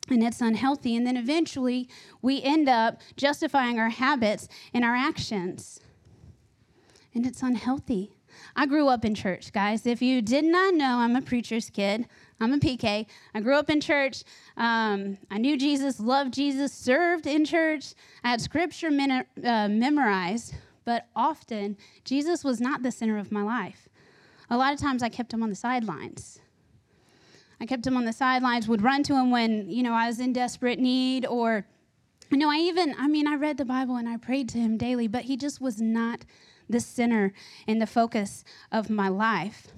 and 0.08 0.22
it's 0.22 0.40
unhealthy. 0.40 0.94
And 0.96 1.06
then 1.06 1.16
eventually 1.16 1.88
we 2.22 2.40
end 2.42 2.68
up 2.68 3.00
justifying 3.16 3.80
our 3.80 3.88
habits 3.88 4.48
and 4.72 4.84
our 4.84 4.94
actions. 4.94 5.80
And 7.12 7.26
it's 7.26 7.42
unhealthy. 7.42 8.15
I 8.58 8.64
grew 8.64 8.88
up 8.88 9.04
in 9.04 9.14
church, 9.14 9.52
guys. 9.52 9.86
If 9.86 10.00
you 10.00 10.22
did 10.22 10.44
not 10.44 10.72
know, 10.72 10.96
I'm 10.96 11.14
a 11.14 11.20
preacher's 11.20 11.68
kid. 11.68 12.08
I'm 12.40 12.54
a 12.54 12.58
PK. 12.58 13.06
I 13.34 13.40
grew 13.40 13.54
up 13.54 13.68
in 13.68 13.82
church. 13.82 14.24
Um, 14.56 15.18
I 15.30 15.36
knew 15.36 15.58
Jesus, 15.58 16.00
loved 16.00 16.32
Jesus, 16.32 16.72
served 16.72 17.26
in 17.26 17.44
church. 17.44 17.92
I 18.24 18.30
had 18.30 18.40
scripture 18.40 18.90
men- 18.90 19.26
uh, 19.44 19.68
memorized, 19.68 20.54
but 20.86 21.06
often 21.14 21.76
Jesus 22.04 22.44
was 22.44 22.58
not 22.58 22.82
the 22.82 22.90
center 22.90 23.18
of 23.18 23.30
my 23.30 23.42
life. 23.42 23.90
A 24.48 24.56
lot 24.56 24.72
of 24.72 24.80
times 24.80 25.02
I 25.02 25.10
kept 25.10 25.34
him 25.34 25.42
on 25.42 25.50
the 25.50 25.54
sidelines. 25.54 26.40
I 27.60 27.66
kept 27.66 27.86
him 27.86 27.96
on 27.96 28.06
the 28.06 28.12
sidelines, 28.12 28.68
would 28.68 28.82
run 28.82 29.02
to 29.02 29.14
him 29.14 29.30
when, 29.30 29.68
you 29.68 29.82
know, 29.82 29.92
I 29.92 30.06
was 30.06 30.18
in 30.18 30.32
desperate 30.32 30.78
need 30.78 31.26
or 31.26 31.66
you 32.30 32.38
know, 32.38 32.50
I 32.50 32.56
even, 32.56 32.94
I 32.98 33.06
mean, 33.06 33.28
I 33.28 33.36
read 33.36 33.56
the 33.56 33.64
Bible 33.64 33.96
and 33.96 34.08
I 34.08 34.16
prayed 34.16 34.48
to 34.48 34.58
him 34.58 34.76
daily, 34.76 35.06
but 35.06 35.22
he 35.22 35.36
just 35.36 35.60
was 35.60 35.80
not 35.80 36.24
the 36.68 36.80
center 36.80 37.32
and 37.66 37.80
the 37.80 37.86
focus 37.86 38.44
of 38.70 38.90
my 38.90 39.08
life. 39.08 39.68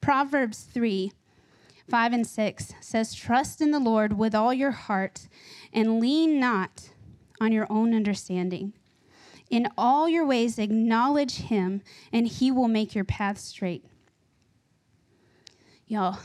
Proverbs 0.00 0.62
3 0.62 1.12
5 1.88 2.12
and 2.12 2.26
6 2.26 2.74
says, 2.80 3.14
Trust 3.14 3.62
in 3.62 3.70
the 3.70 3.78
Lord 3.78 4.18
with 4.18 4.34
all 4.34 4.52
your 4.52 4.72
heart 4.72 5.26
and 5.72 6.00
lean 6.00 6.38
not 6.38 6.90
on 7.40 7.50
your 7.50 7.66
own 7.70 7.94
understanding. 7.94 8.74
In 9.48 9.68
all 9.78 10.08
your 10.08 10.26
ways, 10.26 10.58
acknowledge 10.58 11.36
him, 11.36 11.80
and 12.12 12.26
he 12.26 12.50
will 12.50 12.68
make 12.68 12.94
your 12.94 13.04
path 13.04 13.38
straight. 13.38 13.84
Y'all, 15.86 16.18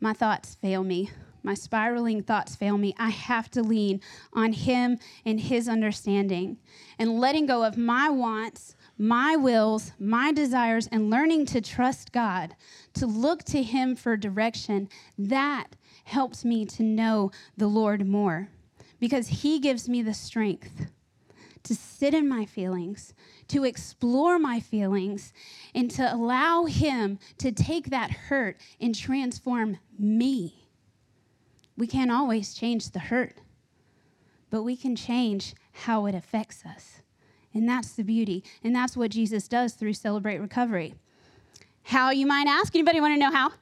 my 0.00 0.12
thoughts 0.12 0.56
fail 0.56 0.82
me. 0.82 1.10
My 1.42 1.54
spiraling 1.54 2.22
thoughts 2.22 2.56
fail 2.56 2.76
me. 2.76 2.94
I 2.98 3.10
have 3.10 3.50
to 3.52 3.62
lean 3.62 4.00
on 4.32 4.52
him 4.52 4.98
and 5.24 5.40
his 5.40 5.68
understanding 5.68 6.58
and 6.98 7.20
letting 7.20 7.46
go 7.46 7.64
of 7.64 7.78
my 7.78 8.10
wants, 8.10 8.74
my 9.00 9.34
wills, 9.34 9.92
my 9.98 10.30
desires, 10.30 10.86
and 10.92 11.08
learning 11.08 11.46
to 11.46 11.60
trust 11.62 12.12
God, 12.12 12.54
to 12.92 13.06
look 13.06 13.42
to 13.44 13.62
him 13.62 13.96
for 13.96 14.14
direction. 14.14 14.90
That 15.16 15.68
helps 16.04 16.44
me 16.44 16.66
to 16.66 16.82
know 16.82 17.30
the 17.56 17.66
Lord 17.66 18.06
more 18.06 18.50
because 18.98 19.28
he 19.28 19.58
gives 19.58 19.88
me 19.88 20.02
the 20.02 20.12
strength 20.12 20.90
to 21.62 21.74
sit 21.74 22.12
in 22.12 22.28
my 22.28 22.44
feelings, 22.44 23.14
to 23.48 23.64
explore 23.64 24.38
my 24.38 24.60
feelings, 24.60 25.32
and 25.74 25.90
to 25.90 26.14
allow 26.14 26.64
Him 26.64 27.18
to 27.38 27.52
take 27.52 27.90
that 27.90 28.10
hurt 28.10 28.56
and 28.80 28.94
transform 28.94 29.78
me. 29.98 30.68
We 31.76 31.86
can't 31.86 32.10
always 32.10 32.54
change 32.54 32.90
the 32.90 32.98
hurt, 32.98 33.34
but 34.50 34.62
we 34.62 34.76
can 34.76 34.96
change 34.96 35.54
how 35.72 36.06
it 36.06 36.14
affects 36.14 36.64
us. 36.64 37.02
And 37.52 37.68
that's 37.68 37.92
the 37.92 38.04
beauty. 38.04 38.44
And 38.62 38.74
that's 38.74 38.96
what 38.96 39.10
Jesus 39.10 39.48
does 39.48 39.74
through 39.74 39.94
Celebrate 39.94 40.38
Recovery. 40.38 40.94
How, 41.84 42.10
you 42.10 42.26
might 42.26 42.46
ask? 42.46 42.74
Anybody 42.74 43.00
want 43.00 43.14
to 43.14 43.18
know 43.18 43.32
how? 43.32 43.52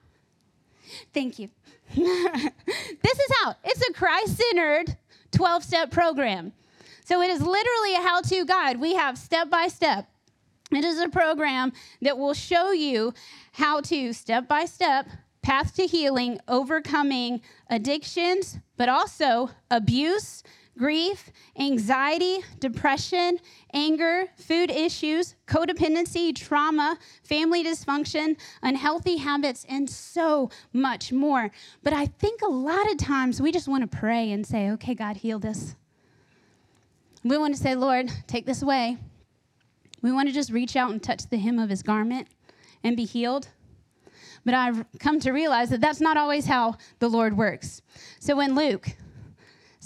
Thank 1.15 1.39
you. 1.39 1.49
this 1.95 2.05
is 2.05 3.33
how 3.43 3.55
it's 3.65 3.89
a 3.89 3.93
Christ 3.93 4.37
centered 4.37 4.97
12 5.33 5.65
step 5.65 5.91
program. 5.91 6.53
So 7.05 7.23
it 7.23 7.31
is 7.31 7.41
literally 7.41 7.95
a 7.95 8.03
how 8.03 8.21
to 8.21 8.45
guide. 8.45 8.79
We 8.79 8.95
have 8.95 9.17
step 9.17 9.49
by 9.49 9.69
step. 9.69 10.07
It 10.71 10.85
is 10.85 11.01
a 11.01 11.09
program 11.09 11.73
that 12.03 12.19
will 12.19 12.35
show 12.35 12.73
you 12.73 13.15
how 13.53 13.81
to 13.81 14.13
step 14.13 14.47
by 14.47 14.67
step 14.67 15.07
path 15.43 15.75
to 15.77 15.87
healing, 15.87 16.39
overcoming 16.47 17.41
addictions, 17.71 18.59
but 18.77 18.91
also 18.91 19.49
abuse, 19.71 20.43
grief, 20.79 21.31
anxiety, 21.59 22.39
depression, 22.61 23.39
anger, 23.75 24.27
food 24.37 24.71
issues, 24.71 25.35
codependency, 25.47 26.35
trauma, 26.35 26.97
family 27.25 27.65
dysfunction, 27.65 28.39
unhealthy 28.63 29.17
habits, 29.17 29.67
and 29.69 29.91
so 29.91 30.49
much 30.73 31.13
more. 31.13 31.51
But 31.83 31.93
I 31.93 32.07
think 32.07 32.41
a 32.43 32.49
lot 32.49 32.91
of 32.91 32.97
times 32.97 33.43
we 33.43 33.53
just 33.53 33.69
want 33.69 33.91
to 33.91 33.99
pray 33.99 34.31
and 34.31 34.47
say, 34.47 34.71
okay, 34.71 34.95
God, 34.95 35.17
heal 35.17 35.39
this. 35.39 35.75
We 37.25 37.37
want 37.37 37.55
to 37.55 37.61
say, 37.61 37.75
Lord, 37.75 38.11
take 38.27 38.47
this 38.47 38.63
away. 38.63 38.97
We 40.01 40.13
want 40.13 40.29
to 40.29 40.35
just 40.35 40.53
reach 40.53 40.77
out 40.77 40.93
and 40.93 41.03
touch 41.03 41.29
the 41.29 41.39
hem 41.39 41.59
of 41.59 41.69
his 41.69 41.83
garment 41.83 42.29
and 42.85 42.97
be 42.97 43.05
healed. 43.05 43.49
But 44.45 44.55
I've 44.55 44.85
come 45.01 45.19
to 45.21 45.33
realize 45.33 45.71
that 45.71 45.81
that's 45.81 46.01
not 46.01 46.17
always 46.17 46.47
how 46.47 46.77
the 47.01 47.09
Lord 47.09 47.37
works. 47.37 47.83
So 48.21 48.39
in 48.41 48.55
Luke 48.55 48.89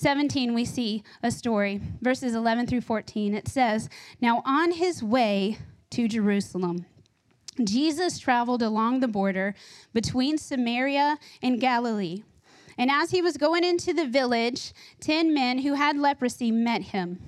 17, 0.03 0.53
we 0.53 0.65
see 0.65 1.05
a 1.23 1.31
story, 1.31 1.81
verses 2.01 2.35
11 2.35 2.67
through 2.67 2.81
14. 2.81 3.35
It 3.35 3.47
says, 3.47 3.89
Now 4.21 4.43
on 4.45 4.73
his 4.73 5.01
way 5.01 5.59
to 5.91 6.09
Jerusalem, 6.09 6.87
Jesus 7.63 8.19
traveled 8.19 8.63
along 8.63 8.99
the 8.99 9.07
border 9.07 9.55
between 9.93 10.39
Samaria 10.39 11.19
and 11.41 11.61
Galilee. 11.61 12.25
And 12.77 12.91
as 12.91 13.13
he 13.13 13.23
was 13.23 13.37
going 13.37 13.63
into 13.63 13.93
the 13.93 14.09
village, 14.09 14.73
ten 14.99 15.33
men 15.33 15.59
who 15.59 15.75
had 15.75 15.97
leprosy 15.97 16.51
met 16.51 16.83
him. 16.83 17.21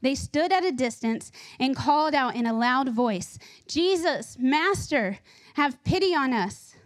They 0.00 0.14
stood 0.14 0.52
at 0.52 0.64
a 0.64 0.70
distance 0.70 1.32
and 1.58 1.74
called 1.74 2.14
out 2.14 2.36
in 2.36 2.46
a 2.46 2.56
loud 2.56 2.90
voice, 2.90 3.40
Jesus, 3.66 4.36
Master, 4.38 5.18
have 5.54 5.82
pity 5.82 6.14
on 6.14 6.32
us. 6.32 6.76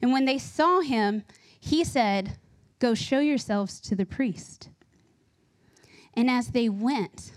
And 0.00 0.12
when 0.12 0.24
they 0.24 0.38
saw 0.38 0.82
him, 0.82 1.24
he 1.58 1.82
said, 1.82 2.38
Go 2.78 2.94
show 2.94 3.20
yourselves 3.20 3.80
to 3.80 3.96
the 3.96 4.06
priest. 4.06 4.70
And 6.14 6.30
as 6.30 6.48
they 6.48 6.68
went, 6.68 7.32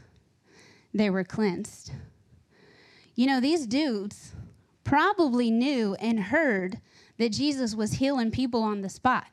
they 0.93 1.09
were 1.09 1.23
cleansed. 1.23 1.91
You 3.15 3.27
know, 3.27 3.39
these 3.39 3.67
dudes 3.67 4.33
probably 4.83 5.51
knew 5.51 5.95
and 5.95 6.19
heard 6.19 6.79
that 7.17 7.31
Jesus 7.31 7.75
was 7.75 7.93
healing 7.93 8.31
people 8.31 8.63
on 8.63 8.81
the 8.81 8.89
spot. 8.89 9.27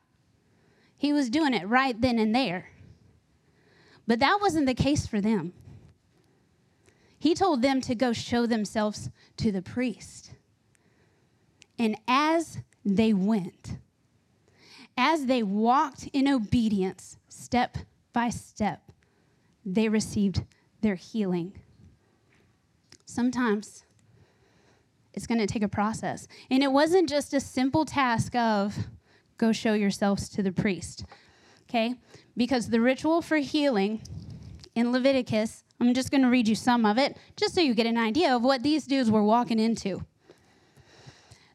He 0.97 1.13
was 1.13 1.31
doing 1.31 1.55
it 1.55 1.67
right 1.67 1.99
then 1.99 2.19
and 2.19 2.35
there. 2.35 2.71
But 4.07 4.21
that 4.21 4.39
wasn't 4.41 4.67
the 4.67 4.75
case 4.75 5.07
for 5.07 5.21
them. 5.21 5.53
He 7.19 7.35
told 7.35 7.63
them 7.63 7.81
to 7.83 7.95
go 7.95 8.13
show 8.13 8.47
themselves 8.47 9.11
to 9.39 9.51
the 9.51 9.63
priest. 9.63 10.33
And 11.79 11.97
as 12.07 12.59
they 12.85 13.13
went, 13.13 13.79
as 14.99 15.27
they 15.27 15.45
walked 15.45 16.09
in 16.13 16.27
obedience, 16.29 17.17
step 17.29 17.79
by 18.13 18.29
step, 18.29 18.83
they 19.65 19.89
received 19.89 20.43
their 20.81 20.97
healing. 20.97 21.53
Sometimes 23.07 23.85
it's 25.15 25.27
going 25.27 25.39
to 25.39 25.47
take 25.47 25.63
a 25.63 25.69
process. 25.69 26.27
And 26.51 26.63
it 26.63 26.73
wasn't 26.73 27.09
just 27.09 27.33
a 27.33 27.41
simple 27.41 27.85
task 27.85 28.35
of, 28.35 28.77
go 29.37 29.53
show 29.53 29.73
yourselves 29.73 30.29
to 30.31 30.43
the 30.43 30.53
priest. 30.53 31.05
Okay? 31.69 31.95
Because 32.37 32.69
the 32.69 32.81
ritual 32.81 33.23
for 33.23 33.37
healing 33.37 34.03
in 34.75 34.91
Leviticus, 34.91 35.63
I'm 35.81 35.95
just 35.95 36.11
going 36.11 36.23
to 36.23 36.29
read 36.29 36.49
you 36.49 36.57
some 36.57 36.85
of 36.85 36.99
it, 36.99 37.17
just 37.37 37.55
so 37.55 37.61
you 37.61 37.75
get 37.75 37.87
an 37.87 37.99
idea 37.99 38.35
of 38.35 38.43
what 38.43 38.65
these 38.65 38.85
dudes 38.85 39.11
were 39.11 39.23
walking 39.23 39.61
into. 39.61 40.05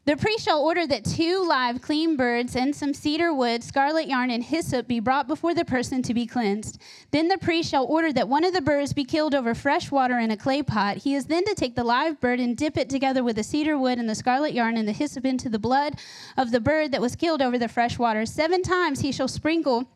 The 0.06 0.18
priest 0.18 0.44
shall 0.44 0.60
order 0.60 0.86
that 0.86 1.02
two 1.02 1.42
live, 1.48 1.80
clean 1.80 2.14
birds 2.14 2.54
and 2.54 2.76
some 2.76 2.92
cedar 2.92 3.32
wood, 3.32 3.64
scarlet 3.64 4.06
yarn, 4.06 4.30
and 4.30 4.44
hyssop 4.44 4.86
be 4.86 5.00
brought 5.00 5.26
before 5.26 5.54
the 5.54 5.64
person 5.64 6.02
to 6.02 6.12
be 6.12 6.26
cleansed. 6.26 6.78
Then 7.10 7.28
the 7.28 7.38
priest 7.38 7.70
shall 7.70 7.86
order 7.86 8.12
that 8.12 8.28
one 8.28 8.44
of 8.44 8.52
the 8.52 8.60
birds 8.60 8.92
be 8.92 9.04
killed 9.04 9.34
over 9.34 9.54
fresh 9.54 9.90
water 9.90 10.18
in 10.18 10.30
a 10.30 10.36
clay 10.36 10.62
pot. 10.62 10.98
He 10.98 11.14
is 11.14 11.24
then 11.24 11.46
to 11.46 11.54
take 11.54 11.74
the 11.74 11.84
live 11.84 12.20
bird 12.20 12.38
and 12.38 12.54
dip 12.54 12.76
it 12.76 12.90
together 12.90 13.24
with 13.24 13.36
the 13.36 13.42
cedar 13.42 13.78
wood 13.78 13.98
and 13.98 14.06
the 14.06 14.14
scarlet 14.14 14.52
yarn 14.52 14.76
and 14.76 14.86
the 14.86 14.92
hyssop 14.92 15.24
into 15.24 15.48
the 15.48 15.58
blood 15.58 15.94
of 16.36 16.50
the 16.50 16.60
bird 16.60 16.92
that 16.92 17.00
was 17.00 17.16
killed 17.16 17.40
over 17.40 17.58
the 17.58 17.68
fresh 17.68 17.98
water. 17.98 18.26
Seven 18.26 18.60
times 18.60 19.00
he 19.00 19.10
shall 19.10 19.28
sprinkle 19.28 19.88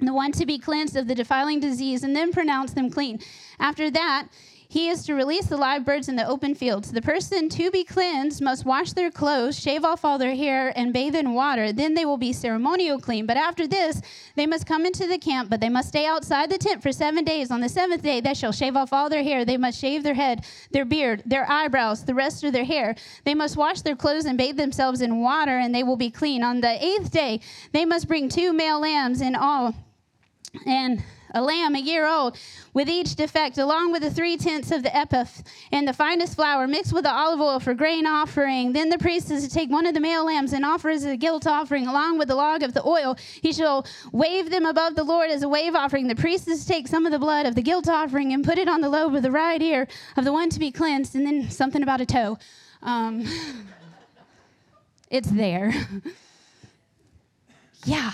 the 0.00 0.12
one 0.12 0.32
to 0.32 0.44
be 0.44 0.58
cleansed 0.58 0.96
of 0.96 1.06
the 1.06 1.14
defiling 1.14 1.60
disease, 1.60 2.02
and 2.02 2.16
then 2.16 2.32
pronounce 2.32 2.72
them 2.72 2.90
clean. 2.90 3.20
After 3.60 3.90
that, 3.92 4.26
he 4.72 4.88
is 4.88 5.04
to 5.04 5.12
release 5.12 5.44
the 5.48 5.56
live 5.58 5.84
birds 5.84 6.08
in 6.08 6.16
the 6.16 6.26
open 6.26 6.54
fields. 6.54 6.90
The 6.90 7.02
person 7.02 7.50
to 7.50 7.70
be 7.70 7.84
cleansed 7.84 8.40
must 8.40 8.64
wash 8.64 8.94
their 8.94 9.10
clothes, 9.10 9.60
shave 9.60 9.84
off 9.84 10.02
all 10.02 10.16
their 10.16 10.34
hair, 10.34 10.72
and 10.74 10.94
bathe 10.94 11.14
in 11.14 11.34
water. 11.34 11.74
Then 11.74 11.92
they 11.92 12.06
will 12.06 12.16
be 12.16 12.32
ceremonial 12.32 12.98
clean. 12.98 13.26
But 13.26 13.36
after 13.36 13.66
this, 13.66 14.00
they 14.34 14.46
must 14.46 14.66
come 14.66 14.86
into 14.86 15.06
the 15.06 15.18
camp, 15.18 15.50
but 15.50 15.60
they 15.60 15.68
must 15.68 15.88
stay 15.88 16.06
outside 16.06 16.50
the 16.50 16.56
tent 16.56 16.82
for 16.82 16.90
seven 16.90 17.22
days. 17.22 17.50
On 17.50 17.60
the 17.60 17.68
seventh 17.68 18.02
day, 18.02 18.22
they 18.22 18.32
shall 18.32 18.50
shave 18.50 18.74
off 18.74 18.94
all 18.94 19.10
their 19.10 19.22
hair. 19.22 19.44
They 19.44 19.58
must 19.58 19.78
shave 19.78 20.04
their 20.04 20.14
head, 20.14 20.46
their 20.70 20.86
beard, 20.86 21.22
their 21.26 21.46
eyebrows, 21.50 22.06
the 22.06 22.14
rest 22.14 22.42
of 22.42 22.54
their 22.54 22.64
hair. 22.64 22.94
They 23.24 23.34
must 23.34 23.58
wash 23.58 23.82
their 23.82 23.94
clothes 23.94 24.24
and 24.24 24.38
bathe 24.38 24.56
themselves 24.56 25.02
in 25.02 25.20
water, 25.20 25.58
and 25.58 25.74
they 25.74 25.82
will 25.82 25.98
be 25.98 26.10
clean. 26.10 26.42
On 26.42 26.62
the 26.62 26.82
eighth 26.82 27.10
day, 27.10 27.40
they 27.72 27.84
must 27.84 28.08
bring 28.08 28.30
two 28.30 28.54
male 28.54 28.80
lambs 28.80 29.20
in 29.20 29.34
all. 29.34 29.74
And 30.64 31.04
a 31.32 31.42
lamb 31.42 31.74
a 31.74 31.78
year 31.78 32.06
old, 32.06 32.36
with 32.74 32.88
each 32.88 33.14
defect, 33.14 33.58
along 33.58 33.92
with 33.92 34.02
the 34.02 34.10
three 34.10 34.36
tenths 34.36 34.70
of 34.70 34.82
the 34.82 34.96
ephah 34.96 35.24
and 35.70 35.86
the 35.86 35.92
finest 35.92 36.36
flour, 36.36 36.66
mixed 36.66 36.92
with 36.92 37.04
the 37.04 37.12
olive 37.12 37.40
oil 37.40 37.60
for 37.60 37.74
grain 37.74 38.06
offering. 38.06 38.72
Then 38.72 38.88
the 38.88 38.98
priest 38.98 39.30
is 39.30 39.46
to 39.46 39.52
take 39.52 39.70
one 39.70 39.86
of 39.86 39.94
the 39.94 40.00
male 40.00 40.24
lambs 40.24 40.52
and 40.52 40.64
offer 40.64 40.90
as 40.90 41.04
a 41.04 41.16
guilt 41.16 41.46
offering, 41.46 41.86
along 41.86 42.18
with 42.18 42.28
the 42.28 42.34
log 42.34 42.62
of 42.62 42.74
the 42.74 42.86
oil. 42.86 43.16
He 43.40 43.52
shall 43.52 43.86
wave 44.12 44.50
them 44.50 44.64
above 44.64 44.94
the 44.94 45.04
Lord 45.04 45.30
as 45.30 45.42
a 45.42 45.48
wave 45.48 45.74
offering. 45.74 46.08
The 46.08 46.14
priest 46.14 46.48
is 46.48 46.64
to 46.64 46.68
take 46.68 46.88
some 46.88 47.06
of 47.06 47.12
the 47.12 47.18
blood 47.18 47.46
of 47.46 47.54
the 47.54 47.62
guilt 47.62 47.88
offering 47.88 48.32
and 48.32 48.44
put 48.44 48.58
it 48.58 48.68
on 48.68 48.80
the 48.80 48.88
lobe 48.88 49.14
of 49.14 49.22
the 49.22 49.30
right 49.30 49.60
ear 49.60 49.88
of 50.16 50.24
the 50.24 50.32
one 50.32 50.50
to 50.50 50.58
be 50.58 50.70
cleansed, 50.70 51.14
and 51.14 51.26
then 51.26 51.50
something 51.50 51.82
about 51.82 52.00
a 52.00 52.06
toe. 52.06 52.38
Um, 52.82 53.24
it's 55.10 55.30
there. 55.30 55.72
yeah. 57.84 58.12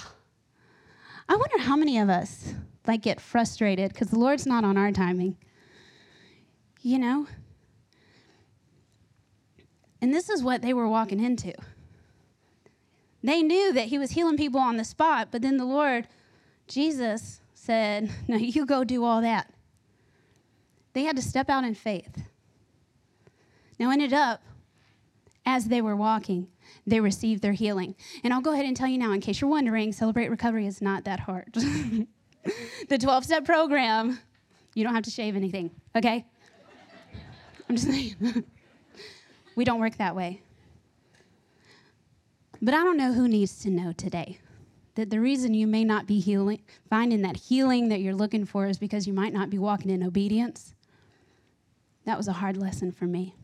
I 1.29 1.37
wonder 1.37 1.59
how 1.59 1.77
many 1.77 1.99
of 1.99 2.09
us 2.09 2.55
like 2.89 3.03
get 3.03 3.21
frustrated 3.21 3.93
because 3.93 4.09
the 4.09 4.19
Lord's 4.19 4.47
not 4.47 4.65
on 4.65 4.77
our 4.77 4.91
timing. 4.91 5.37
You 6.83 6.99
know? 6.99 7.27
And 10.01 10.15
this 10.15 10.29
is 10.29 10.43
what 10.43 10.63
they 10.63 10.73
were 10.73 10.89
walking 10.89 11.23
into. 11.23 11.53
They 13.23 13.43
knew 13.43 13.73
that 13.73 13.87
he 13.87 13.99
was 13.99 14.13
healing 14.13 14.37
people 14.37 14.61
on 14.61 14.77
the 14.77 14.85
spot, 14.85 15.29
but 15.31 15.43
then 15.43 15.57
the 15.57 15.65
Lord, 15.65 16.07
Jesus, 16.67 17.41
said, 17.55 18.11
No, 18.29 18.37
you 18.37 18.65
go 18.65 18.85
do 18.85 19.05
all 19.05 19.21
that. 19.21 19.53
They 20.95 21.05
had 21.05 21.17
to 21.17 21.23
step 21.23 21.51
out 21.51 21.65
in 21.65 21.75
faith. 21.75 22.23
Now, 23.79 23.91
ended 23.91 24.13
up, 24.13 24.43
as 25.45 25.67
they 25.67 25.81
were 25.81 25.95
walking, 25.95 26.49
they 26.87 27.01
received 27.01 27.43
their 27.43 27.53
healing. 27.53 27.95
And 28.25 28.33
I'll 28.33 28.41
go 28.41 28.53
ahead 28.53 28.65
and 28.65 28.77
tell 28.77 28.89
you 28.89 28.99
now, 28.99 29.13
in 29.13 29.21
case 29.21 29.41
you're 29.41 29.51
wondering, 29.51 29.93
Celebrate 29.93 30.29
Recovery 30.29 30.67
is 30.67 30.81
not 30.81 31.05
that 31.05 31.21
hard. 31.21 31.55
the 32.89 32.99
12 32.99 33.25
step 33.25 33.45
program, 33.45 34.19
you 34.75 34.85
don't 34.85 34.95
have 34.95 35.05
to 35.05 35.11
shave 35.11 35.37
anything, 35.37 35.71
okay? 35.97 36.25
I'm 37.69 37.77
just 37.77 37.89
saying. 37.89 38.45
we 39.57 39.65
don't 39.65 39.81
work 39.81 39.97
that 39.99 40.15
way. 40.15 40.43
But 42.61 42.75
I 42.75 42.83
don't 42.83 42.97
know 42.97 43.13
who 43.13 43.29
needs 43.29 43.59
to 43.61 43.71
know 43.71 43.93
today 43.93 44.39
that 44.95 45.11
the 45.11 45.21
reason 45.21 45.55
you 45.55 45.67
may 45.67 45.85
not 45.85 46.07
be 46.07 46.19
healing, 46.19 46.61
finding 46.91 47.23
that 47.23 47.37
healing 47.37 47.89
that 47.89 48.01
you're 48.01 48.15
looking 48.15 48.45
for 48.45 48.67
is 48.67 48.79
because 48.79 49.07
you 49.07 49.13
might 49.13 49.33
not 49.33 49.49
be 49.49 49.59
walking 49.59 49.91
in 49.91 50.03
obedience. 50.03 50.75
That 52.05 52.17
was 52.17 52.27
a 52.27 52.33
hard 52.33 52.57
lesson 52.57 52.91
for 52.91 53.05
me. 53.05 53.35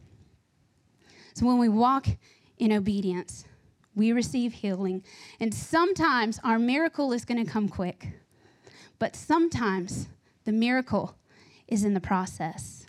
So 1.34 1.46
when 1.46 1.58
we 1.58 1.68
walk 1.68 2.06
in 2.58 2.72
obedience, 2.72 3.44
we 3.94 4.10
receive 4.12 4.52
healing. 4.52 5.04
And 5.38 5.54
sometimes 5.54 6.40
our 6.42 6.58
miracle 6.58 7.12
is 7.12 7.24
going 7.24 7.44
to 7.44 7.50
come 7.50 7.68
quick, 7.68 8.08
but 9.04 9.14
sometimes 9.14 10.08
the 10.46 10.52
miracle 10.52 11.14
is 11.68 11.84
in 11.84 11.92
the 11.92 12.00
process. 12.00 12.86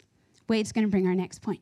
Wade's 0.47 0.71
going 0.71 0.85
to 0.85 0.89
bring 0.89 1.05
our 1.05 1.13
next 1.13 1.41
point. 1.41 1.59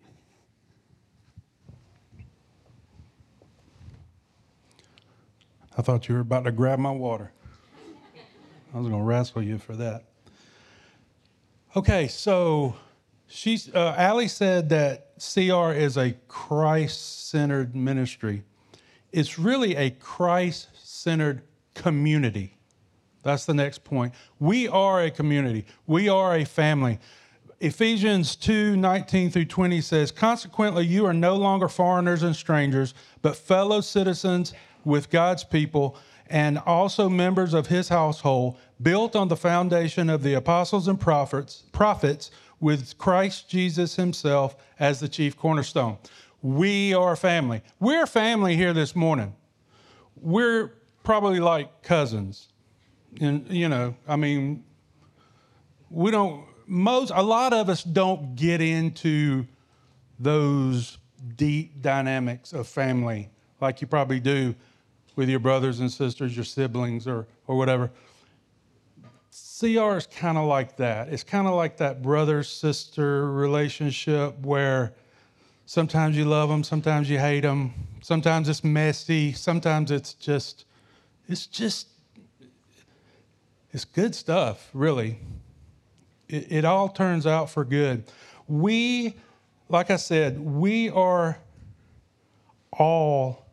I 5.76 5.82
thought 5.82 6.08
you 6.08 6.14
were 6.14 6.22
about 6.22 6.44
to 6.44 6.52
grab 6.52 6.78
my 6.78 6.92
water. 6.92 7.32
I 8.76 8.78
was 8.78 8.88
going 8.88 9.02
to 9.02 9.04
wrestle 9.04 9.42
you 9.42 9.58
for 9.58 9.76
that. 9.76 10.04
Okay, 11.76 12.08
so 12.08 12.76
she's 13.26 13.74
uh, 13.74 13.96
Ali 13.98 14.28
said 14.28 14.70
that 14.70 15.14
CR 15.18 15.72
is 15.72 15.98
a 15.98 16.12
Christ-centered 16.28 17.76
ministry. 17.76 18.44
It's 19.12 19.40
really 19.40 19.76
a 19.76 19.90
Christ-centered 19.90 21.42
community. 21.74 22.60
That's 23.24 23.46
the 23.46 23.54
next 23.54 23.84
point. 23.84 24.14
We 24.40 24.68
are 24.68 25.02
a 25.02 25.12
community. 25.12 25.66
We 25.88 26.10
are 26.10 26.36
a 26.36 26.46
family. 26.46 27.00
Ephesians 27.60 28.36
2 28.36 28.76
19 28.76 29.32
through 29.32 29.46
20 29.46 29.82
says, 29.82 30.12
Consequently, 30.12 30.86
you 30.86 31.06
are 31.06 31.14
no 31.14 31.36
longer 31.36 31.70
foreigners 31.70 32.22
and 32.22 32.36
strangers, 32.36 32.94
but 33.22 33.36
fellow 33.36 33.82
citizens 33.82 34.54
with 34.84 35.10
God's 35.10 35.44
people 35.44 35.98
and 36.28 36.58
also 36.60 37.10
members 37.10 37.54
of 37.54 37.68
his 37.68 37.90
household, 37.90 38.58
built 38.82 39.16
on 39.16 39.28
the 39.28 39.36
foundation 39.36 40.10
of 40.10 40.24
the 40.24 40.34
apostles 40.34 40.88
and 40.88 41.00
prophets, 41.00 41.64
prophets 41.72 42.32
with 42.60 42.98
Christ 42.98 43.50
Jesus 43.50 43.96
himself 43.96 44.56
as 44.80 45.00
the 45.00 45.08
chief 45.08 45.38
cornerstone. 45.38 45.98
We 46.42 46.94
are 46.94 47.14
a 47.14 47.18
family. 47.18 47.62
We're 47.80 48.06
family 48.06 48.56
here 48.56 48.74
this 48.74 48.96
morning. 48.96 49.36
We're 50.16 50.74
probably 51.04 51.40
like 51.40 51.84
cousins. 51.84 52.50
And, 53.22 53.48
you 53.50 53.70
know, 53.70 53.96
I 54.08 54.16
mean, 54.16 54.64
we 55.90 56.12
don't, 56.12 56.46
most, 56.66 57.12
a 57.14 57.22
lot 57.22 57.54
of 57.54 57.70
us 57.70 57.84
don't 57.84 58.36
get 58.36 58.62
into 58.62 59.46
those 60.20 60.98
deep 61.36 61.82
dynamics 61.82 62.54
of 62.54 62.68
family 62.68 63.30
like 63.62 63.82
you 63.82 63.88
probably 63.88 64.20
do 64.20 64.56
with 65.16 65.30
your 65.30 65.40
brothers 65.40 65.80
and 65.80 65.92
sisters, 65.92 66.36
your 66.36 66.46
siblings, 66.46 67.08
or, 67.08 67.28
or 67.48 67.58
whatever. 67.58 67.92
CR 69.32 69.96
is 69.96 70.08
kind 70.08 70.38
of 70.38 70.46
like 70.46 70.76
that. 70.78 71.10
It's 71.10 71.24
kind 71.24 71.48
of 71.48 71.54
like 71.54 71.78
that 71.78 72.02
brother 72.02 72.44
sister 72.44 73.32
relationship 73.32 74.38
where 74.40 74.94
sometimes 75.66 76.18
you 76.18 76.26
love 76.26 76.50
them, 76.50 76.64
sometimes 76.64 77.10
you 77.10 77.20
hate 77.20 77.42
them, 77.42 77.74
sometimes 78.02 78.50
it's 78.50 78.64
messy, 78.64 79.32
sometimes 79.32 79.92
it's 79.92 80.14
just, 80.16 80.66
it's 81.28 81.46
just, 81.46 81.88
it's 83.74 83.86
good 83.86 84.14
stuff, 84.14 84.70
really. 84.74 85.20
It, 86.30 86.52
it 86.52 86.66
all 86.66 86.88
turns 86.88 87.26
out 87.26 87.50
for 87.50 87.66
good. 87.66 88.04
We, 88.48 89.16
like 89.68 89.90
I 89.90 89.96
said, 89.96 90.40
we 90.40 90.90
are 90.90 91.40
all 92.72 93.46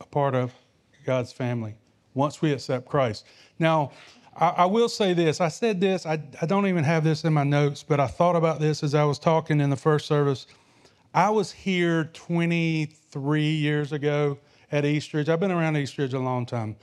a 0.00 0.06
part 0.06 0.34
of 0.34 0.52
God's 1.04 1.32
family 1.32 1.74
once 2.14 2.40
we 2.40 2.52
accept 2.52 2.86
Christ. 2.86 3.26
Now, 3.58 3.90
I, 4.36 4.48
I 4.48 4.64
will 4.66 4.88
say 4.88 5.12
this. 5.14 5.40
I 5.40 5.48
said 5.48 5.80
this, 5.80 6.06
I, 6.06 6.22
I 6.40 6.46
don't 6.46 6.68
even 6.68 6.84
have 6.84 7.02
this 7.02 7.24
in 7.24 7.32
my 7.32 7.44
notes, 7.44 7.82
but 7.82 7.98
I 7.98 8.06
thought 8.06 8.36
about 8.36 8.60
this 8.60 8.84
as 8.84 8.94
I 8.94 9.04
was 9.04 9.18
talking 9.18 9.60
in 9.60 9.68
the 9.68 9.76
first 9.76 10.06
service. 10.06 10.46
I 11.12 11.30
was 11.30 11.50
here 11.50 12.04
23 12.12 13.42
years 13.42 13.92
ago 13.92 14.38
at 14.70 14.84
Eastridge. 14.84 15.28
I've 15.28 15.40
been 15.40 15.52
around 15.52 15.76
Eastridge 15.76 16.14
a 16.14 16.20
long 16.20 16.46
time. 16.46 16.76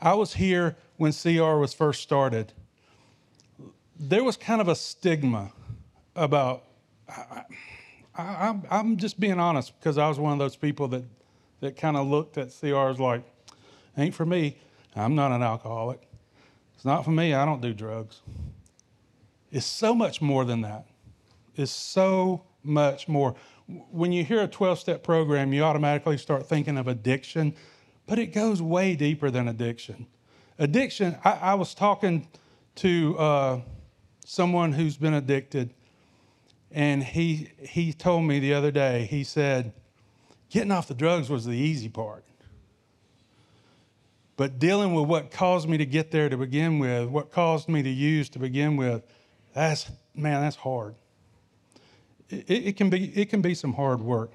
I 0.00 0.14
was 0.14 0.34
here 0.34 0.76
when 0.96 1.12
CR 1.12 1.56
was 1.56 1.72
first 1.74 2.02
started. 2.02 2.52
There 3.98 4.24
was 4.24 4.36
kind 4.36 4.60
of 4.60 4.68
a 4.68 4.74
stigma 4.74 5.52
about, 6.14 6.64
I, 8.16 8.54
am 8.70 8.96
just 8.96 9.18
being 9.18 9.38
honest 9.38 9.78
because 9.78 9.98
I 9.98 10.08
was 10.08 10.18
one 10.18 10.32
of 10.32 10.38
those 10.38 10.56
people 10.56 10.88
that, 10.88 11.04
that 11.60 11.76
kind 11.76 11.96
of 11.96 12.06
looked 12.06 12.36
at 12.38 12.48
CRs 12.48 12.98
like, 12.98 13.24
Ain't 13.98 14.14
for 14.14 14.26
me. 14.26 14.56
I'm 14.94 15.14
not 15.14 15.32
an 15.32 15.42
alcoholic. 15.42 16.06
It's 16.74 16.84
not 16.84 17.04
for 17.04 17.10
me. 17.10 17.32
I 17.34 17.44
don't 17.44 17.62
do 17.62 17.72
drugs. 17.72 18.20
It's 19.50 19.66
so 19.66 19.94
much 19.94 20.20
more 20.20 20.44
than 20.44 20.60
that. 20.62 20.86
It's 21.54 21.72
so 21.72 22.42
much 22.62 23.08
more. 23.08 23.34
When 23.66 24.12
you 24.12 24.24
hear 24.24 24.42
a 24.42 24.48
12 24.48 24.78
step 24.78 25.02
program, 25.02 25.52
you 25.52 25.62
automatically 25.62 26.18
start 26.18 26.46
thinking 26.46 26.76
of 26.76 26.88
addiction, 26.88 27.54
but 28.06 28.18
it 28.18 28.26
goes 28.26 28.62
way 28.62 28.96
deeper 28.96 29.30
than 29.30 29.48
addiction. 29.48 30.06
Addiction, 30.58 31.18
I, 31.24 31.32
I 31.32 31.54
was 31.54 31.74
talking 31.74 32.28
to 32.76 33.18
uh, 33.18 33.60
someone 34.24 34.72
who's 34.72 34.96
been 34.96 35.14
addicted, 35.14 35.74
and 36.70 37.02
he, 37.02 37.50
he 37.58 37.92
told 37.92 38.24
me 38.24 38.38
the 38.38 38.54
other 38.54 38.70
day, 38.70 39.06
he 39.06 39.24
said, 39.24 39.72
getting 40.50 40.72
off 40.72 40.88
the 40.88 40.94
drugs 40.94 41.28
was 41.28 41.44
the 41.44 41.56
easy 41.56 41.88
part. 41.88 42.24
But 44.36 44.58
dealing 44.58 44.94
with 44.94 45.06
what 45.06 45.30
caused 45.30 45.68
me 45.68 45.78
to 45.78 45.86
get 45.86 46.10
there 46.10 46.28
to 46.28 46.36
begin 46.36 46.78
with, 46.78 47.08
what 47.08 47.32
caused 47.32 47.68
me 47.68 47.82
to 47.82 47.88
use 47.88 48.28
to 48.30 48.38
begin 48.38 48.76
with, 48.76 49.02
that's, 49.54 49.90
man, 50.14 50.42
that's 50.42 50.56
hard. 50.56 50.94
It, 52.28 52.50
it 52.50 52.76
can, 52.76 52.90
be, 52.90 53.06
it 53.18 53.30
can 53.30 53.40
be 53.40 53.54
some 53.54 53.72
hard 53.72 54.00
work. 54.00 54.32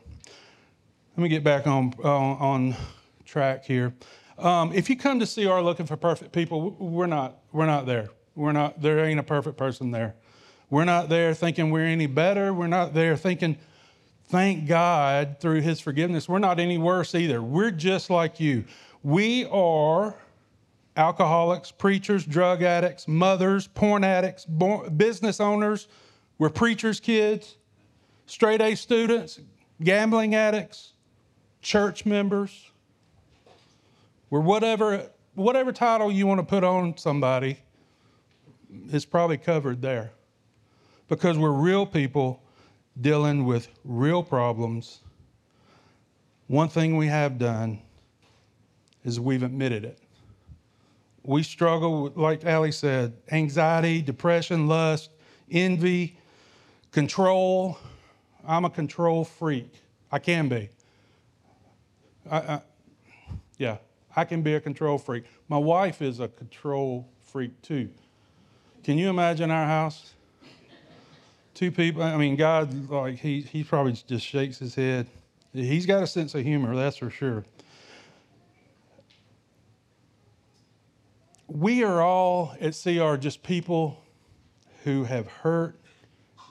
Let 1.16 1.24
me 1.24 1.30
get 1.30 1.44
back 1.44 1.68
on, 1.68 1.94
on, 2.04 2.38
on 2.38 2.76
track 3.32 3.64
here. 3.66 3.94
Um, 4.38 4.74
if 4.74 4.90
you 4.90 4.98
come 4.98 5.20
to 5.20 5.26
CR 5.26 5.62
looking 5.62 5.86
for 5.86 5.96
perfect 5.96 6.34
people, 6.34 6.72
we're 6.72 7.08
not, 7.08 7.40
we're 7.52 7.66
not 7.66 7.86
there. 7.86 8.10
We're 8.36 8.52
not, 8.52 8.82
there 8.82 9.06
ain't 9.06 9.20
a 9.20 9.24
perfect 9.24 9.58
person 9.58 9.92
there. 9.92 10.16
We're 10.70 10.86
not 10.86 11.10
there 11.10 11.34
thinking 11.34 11.72
we're 11.72 11.86
any 11.86 12.08
better. 12.08 12.54
We're 12.54 12.68
not 12.68 12.94
there 12.94 13.16
thinking, 13.16 13.58
thank 14.26 14.68
God 14.68 15.38
through 15.40 15.62
his 15.62 15.80
forgiveness, 15.80 16.28
we're 16.28 16.40
not 16.40 16.60
any 16.60 16.78
worse 16.78 17.16
either. 17.16 17.42
We're 17.42 17.72
just 17.72 18.10
like 18.10 18.40
you. 18.40 18.66
We 19.04 19.46
are 19.46 20.16
alcoholics, 20.98 21.72
preachers, 21.72 22.26
drug 22.26 22.64
addicts, 22.64 23.08
mothers, 23.08 23.68
porn 23.68 24.04
addicts, 24.04 24.46
business 24.46 25.40
owners. 25.40 25.88
We're 26.38 26.50
preachers' 26.50 27.00
kids, 27.00 27.58
straight 28.26 28.62
A 28.62 28.76
students, 28.76 29.40
gambling 29.84 30.36
addicts, 30.36 30.94
church 31.62 32.06
members. 32.06 32.71
We're 34.32 34.40
whatever, 34.40 35.10
whatever 35.36 35.74
title 35.74 36.10
you 36.10 36.26
want 36.26 36.40
to 36.40 36.46
put 36.46 36.64
on 36.64 36.96
somebody 36.98 37.60
is 38.90 39.04
probably 39.04 39.38
covered 39.38 39.82
there 39.82 40.14
because 41.10 41.38
we're 41.38 41.52
real 41.52 41.86
people 41.86 42.42
dealing 43.00 43.46
with 43.46 43.68
real 43.84 44.24
problems. 44.24 45.02
One 46.48 46.70
thing 46.70 46.96
we 46.96 47.08
have 47.08 47.38
done 47.38 47.82
is 49.04 49.20
we've 49.20 49.44
admitted 49.44 49.84
it. 49.84 50.00
We 51.24 51.44
struggle, 51.44 52.04
with, 52.04 52.16
like 52.16 52.46
Ali 52.46 52.72
said, 52.72 53.14
anxiety, 53.34 54.02
depression, 54.02 54.66
lust, 54.66 55.12
envy, 55.52 56.18
control. 56.92 57.78
I'm 58.48 58.64
a 58.64 58.70
control 58.70 59.26
freak. 59.26 59.74
I 60.10 60.20
can 60.20 60.48
be. 60.48 60.70
I, 62.30 62.38
I, 62.38 62.62
yeah, 63.58 63.78
I 64.16 64.26
can 64.26 64.42
be 64.42 64.56
a 64.56 64.62
control 64.62 64.98
freak. 64.98 65.26
My 65.48 65.58
wife 65.58 66.02
is 66.02 66.20
a 66.20 66.28
control 66.28 67.08
freak 67.22 67.62
too. 67.62 67.90
Can 68.84 68.98
you 68.98 69.10
imagine 69.10 69.52
our 69.52 69.66
house? 69.66 70.14
Two 71.54 71.72
people. 71.72 72.02
I 72.02 72.18
mean, 72.18 72.36
God, 72.36 72.90
like 72.90 73.20
he 73.20 73.42
he 73.42 73.64
probably 73.64 73.94
just 73.94 74.26
shakes 74.26 74.58
his 74.58 74.76
head. 74.76 75.08
He's 75.54 75.86
got 75.86 76.02
a 76.02 76.08
sense 76.08 76.34
of 76.34 76.44
humor, 76.44 76.76
that's 76.76 76.98
for 76.98 77.10
sure. 77.10 77.46
we 81.52 81.84
are 81.84 82.02
all 82.02 82.56
at 82.62 82.80
CR 82.82 83.16
just 83.16 83.44
people 83.44 84.02
who 84.84 85.04
have 85.04 85.28
hurt, 85.28 85.76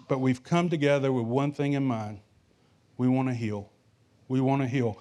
but 0.08 0.20
we've 0.20 0.42
come 0.44 0.68
together 0.68 1.10
with 1.10 1.24
one 1.24 1.52
thing 1.52 1.72
in 1.72 1.84
mind. 1.84 2.20
We 2.98 3.08
want 3.08 3.28
to 3.28 3.34
heal. 3.34 3.70
We 4.28 4.40
want 4.40 4.62
to 4.62 4.68
heal. 4.68 4.98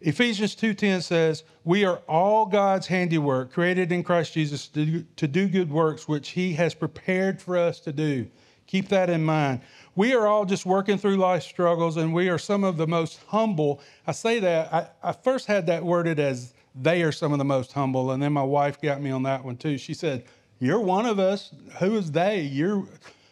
Ephesians 0.00 0.54
2:10 0.54 1.02
says, 1.02 1.44
"We 1.64 1.84
are 1.84 2.00
all 2.08 2.46
God's 2.46 2.86
handiwork, 2.86 3.52
created 3.52 3.92
in 3.92 4.02
Christ 4.02 4.32
Jesus 4.32 4.66
to 4.68 4.86
do, 4.86 5.04
to 5.16 5.28
do 5.28 5.46
good 5.46 5.70
works 5.70 6.08
which 6.08 6.30
he 6.30 6.54
has 6.54 6.74
prepared 6.74 7.40
for 7.40 7.58
us 7.58 7.80
to 7.80 7.92
do." 7.92 8.26
Keep 8.66 8.88
that 8.88 9.10
in 9.10 9.24
mind. 9.24 9.60
We 9.96 10.14
are 10.14 10.28
all 10.28 10.44
just 10.44 10.64
working 10.64 10.96
through 10.96 11.16
life 11.16 11.42
struggles, 11.42 11.96
and 11.96 12.14
we 12.14 12.28
are 12.28 12.38
some 12.38 12.62
of 12.62 12.76
the 12.76 12.86
most 12.86 13.18
humble. 13.26 13.80
I 14.06 14.12
say 14.12 14.38
that, 14.38 14.72
I, 14.72 14.88
I 15.02 15.12
first 15.12 15.46
had 15.46 15.66
that 15.66 15.84
worded 15.84 16.20
as 16.20 16.54
they 16.80 17.02
are 17.02 17.10
some 17.10 17.32
of 17.32 17.38
the 17.38 17.44
most 17.44 17.72
humble, 17.72 18.12
and 18.12 18.22
then 18.22 18.32
my 18.32 18.44
wife 18.44 18.80
got 18.80 19.02
me 19.02 19.10
on 19.10 19.24
that 19.24 19.44
one 19.44 19.56
too. 19.56 19.76
She 19.76 19.92
said, 19.92 20.24
You're 20.60 20.80
one 20.80 21.04
of 21.04 21.18
us. 21.18 21.50
Who 21.80 21.96
is 21.96 22.12
they? 22.12 22.42
You're 22.42 22.86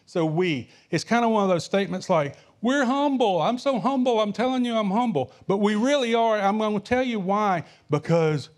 so 0.05 0.25
we. 0.25 0.69
It's 0.91 1.03
kind 1.03 1.23
of 1.23 1.31
one 1.31 1.43
of 1.43 1.49
those 1.49 1.63
statements 1.63 2.09
like, 2.09 2.35
we're 2.61 2.85
humble. 2.85 3.41
I'm 3.41 3.57
so 3.57 3.79
humble. 3.79 4.19
I'm 4.19 4.33
telling 4.33 4.65
you, 4.65 4.75
I'm 4.75 4.91
humble. 4.91 5.31
But 5.47 5.57
we 5.57 5.75
really 5.75 6.13
are. 6.13 6.39
I'm 6.39 6.57
going 6.57 6.73
to 6.73 6.79
tell 6.79 7.03
you 7.03 7.19
why. 7.19 7.63
Because 7.89 8.49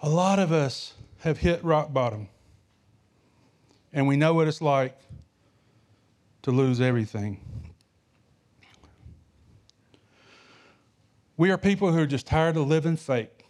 a 0.00 0.08
lot 0.08 0.38
of 0.38 0.52
us 0.52 0.94
have 1.20 1.38
hit 1.38 1.62
rock 1.62 1.92
bottom. 1.92 2.28
And 3.92 4.08
we 4.08 4.16
know 4.16 4.34
what 4.34 4.48
it's 4.48 4.60
like 4.60 4.98
to 6.42 6.50
lose 6.50 6.80
everything. 6.80 7.40
We 11.36 11.50
are 11.50 11.58
people 11.58 11.92
who 11.92 11.98
are 11.98 12.06
just 12.06 12.26
tired 12.26 12.56
of 12.56 12.68
living 12.68 12.96
fake. 12.96 13.46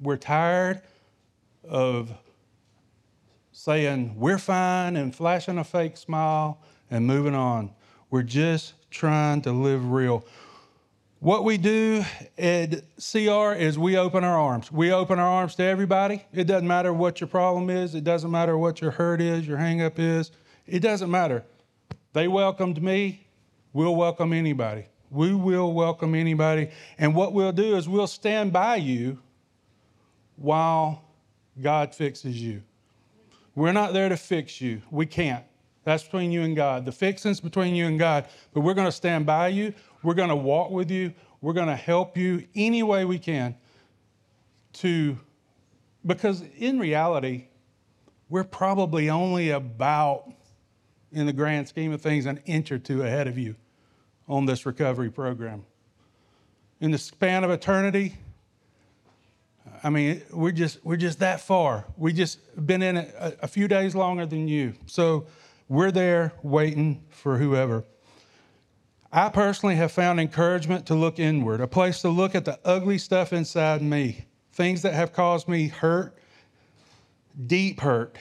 We're 0.00 0.16
tired 0.16 0.80
of 1.64 2.12
saying 3.52 4.14
we're 4.16 4.38
fine 4.38 4.96
and 4.96 5.14
flashing 5.14 5.58
a 5.58 5.64
fake 5.64 5.96
smile 5.96 6.60
and 6.90 7.06
moving 7.06 7.34
on. 7.34 7.72
We're 8.10 8.22
just 8.22 8.74
trying 8.90 9.42
to 9.42 9.52
live 9.52 9.90
real. 9.90 10.24
What 11.20 11.44
we 11.44 11.58
do 11.58 12.04
at 12.38 12.82
CR 12.96 13.52
is 13.52 13.76
we 13.76 13.96
open 13.96 14.22
our 14.22 14.38
arms. 14.38 14.70
We 14.70 14.92
open 14.92 15.18
our 15.18 15.26
arms 15.26 15.56
to 15.56 15.64
everybody. 15.64 16.24
It 16.32 16.44
doesn't 16.44 16.68
matter 16.68 16.92
what 16.92 17.20
your 17.20 17.26
problem 17.26 17.70
is, 17.70 17.94
it 17.94 18.04
doesn't 18.04 18.30
matter 18.30 18.56
what 18.56 18.80
your 18.80 18.92
hurt 18.92 19.20
is, 19.20 19.46
your 19.46 19.58
hangup 19.58 19.98
is. 19.98 20.30
It 20.66 20.80
doesn't 20.80 21.10
matter. 21.10 21.44
They 22.12 22.28
welcomed 22.28 22.82
me, 22.82 23.26
we'll 23.72 23.96
welcome 23.96 24.32
anybody. 24.32 24.86
We 25.10 25.34
will 25.34 25.72
welcome 25.72 26.14
anybody. 26.14 26.70
And 26.98 27.14
what 27.14 27.32
we'll 27.32 27.52
do 27.52 27.76
is 27.76 27.88
we'll 27.88 28.06
stand 28.06 28.52
by 28.52 28.76
you 28.76 29.18
while 30.36 31.02
God 31.60 31.94
fixes 31.94 32.40
you. 32.40 32.62
We're 33.54 33.72
not 33.72 33.92
there 33.92 34.08
to 34.08 34.16
fix 34.16 34.60
you. 34.60 34.82
We 34.90 35.06
can't. 35.06 35.44
That's 35.88 36.04
between 36.04 36.32
you 36.32 36.42
and 36.42 36.54
God. 36.54 36.84
The 36.84 36.92
fixing's 36.92 37.40
between 37.40 37.74
you 37.74 37.86
and 37.86 37.98
God. 37.98 38.26
But 38.52 38.60
we're 38.60 38.74
going 38.74 38.88
to 38.88 38.92
stand 38.92 39.24
by 39.24 39.48
you. 39.48 39.72
We're 40.02 40.12
going 40.12 40.28
to 40.28 40.36
walk 40.36 40.70
with 40.70 40.90
you. 40.90 41.14
We're 41.40 41.54
going 41.54 41.68
to 41.68 41.76
help 41.76 42.14
you 42.14 42.46
any 42.54 42.82
way 42.82 43.06
we 43.06 43.18
can 43.18 43.56
to, 44.74 45.18
because 46.04 46.42
in 46.58 46.78
reality, 46.78 47.46
we're 48.28 48.44
probably 48.44 49.08
only 49.08 49.48
about, 49.48 50.30
in 51.10 51.24
the 51.24 51.32
grand 51.32 51.68
scheme 51.68 51.90
of 51.92 52.02
things, 52.02 52.26
an 52.26 52.42
inch 52.44 52.70
or 52.70 52.78
two 52.78 53.02
ahead 53.02 53.26
of 53.26 53.38
you 53.38 53.56
on 54.28 54.44
this 54.44 54.66
recovery 54.66 55.10
program. 55.10 55.64
In 56.82 56.90
the 56.90 56.98
span 56.98 57.44
of 57.44 57.50
eternity, 57.50 58.14
I 59.82 59.88
mean, 59.88 60.20
we're 60.32 60.52
just 60.52 60.84
we're 60.84 60.96
just 60.96 61.20
that 61.20 61.40
far. 61.40 61.86
We 61.96 62.12
just 62.12 62.40
been 62.66 62.82
in 62.82 62.98
it 62.98 63.14
a, 63.18 63.44
a 63.44 63.48
few 63.48 63.68
days 63.68 63.94
longer 63.94 64.26
than 64.26 64.48
you. 64.48 64.74
So 64.84 65.26
we're 65.68 65.90
there 65.90 66.32
waiting 66.42 67.04
for 67.10 67.38
whoever. 67.38 67.84
I 69.12 69.28
personally 69.28 69.76
have 69.76 69.92
found 69.92 70.20
encouragement 70.20 70.86
to 70.86 70.94
look 70.94 71.18
inward, 71.18 71.60
a 71.60 71.66
place 71.66 72.02
to 72.02 72.08
look 72.08 72.34
at 72.34 72.44
the 72.44 72.58
ugly 72.64 72.98
stuff 72.98 73.32
inside 73.32 73.80
me, 73.80 74.26
things 74.52 74.82
that 74.82 74.94
have 74.94 75.12
caused 75.12 75.48
me 75.48 75.68
hurt, 75.68 76.18
deep 77.46 77.80
hurt, 77.80 78.16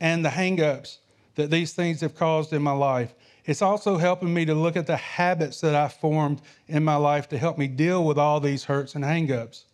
and 0.00 0.24
the 0.24 0.28
hangups 0.28 0.98
that 1.36 1.50
these 1.50 1.72
things 1.72 2.00
have 2.00 2.14
caused 2.14 2.52
in 2.52 2.62
my 2.62 2.72
life. 2.72 3.14
It's 3.44 3.62
also 3.62 3.96
helping 3.96 4.34
me 4.34 4.44
to 4.44 4.54
look 4.54 4.76
at 4.76 4.86
the 4.86 4.96
habits 4.96 5.60
that 5.60 5.74
I 5.74 5.88
formed 5.88 6.42
in 6.66 6.84
my 6.84 6.96
life 6.96 7.28
to 7.28 7.38
help 7.38 7.56
me 7.56 7.68
deal 7.68 8.04
with 8.04 8.18
all 8.18 8.40
these 8.40 8.64
hurts 8.64 8.94
and 8.94 9.04
hangups. 9.04 9.64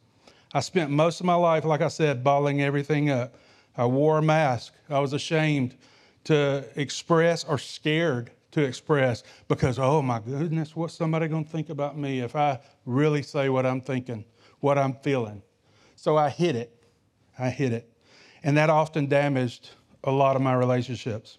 I 0.52 0.60
spent 0.60 0.90
most 0.90 1.20
of 1.20 1.26
my 1.26 1.34
life, 1.34 1.64
like 1.64 1.80
I 1.80 1.88
said, 1.88 2.22
bottling 2.22 2.60
everything 2.60 3.10
up. 3.10 3.36
I 3.76 3.86
wore 3.86 4.18
a 4.18 4.22
mask. 4.22 4.74
I 4.90 4.98
was 4.98 5.14
ashamed 5.14 5.76
to 6.24 6.64
express 6.76 7.44
or 7.44 7.58
scared 7.58 8.30
to 8.52 8.62
express 8.62 9.22
because, 9.48 9.78
oh 9.78 10.02
my 10.02 10.20
goodness, 10.20 10.76
what's 10.76 10.94
somebody 10.94 11.26
going 11.28 11.44
to 11.44 11.50
think 11.50 11.70
about 11.70 11.98
me 11.98 12.20
if 12.20 12.36
I 12.36 12.60
really 12.86 13.22
say 13.22 13.48
what 13.48 13.66
I'm 13.66 13.80
thinking, 13.80 14.24
what 14.60 14.78
I'm 14.78 14.94
feeling? 14.94 15.42
So 15.96 16.16
I 16.16 16.28
hid 16.30 16.56
it. 16.56 16.76
I 17.38 17.50
hid 17.50 17.72
it. 17.72 17.90
And 18.44 18.56
that 18.56 18.70
often 18.70 19.06
damaged 19.06 19.70
a 20.04 20.10
lot 20.10 20.36
of 20.36 20.42
my 20.42 20.54
relationships. 20.54 21.38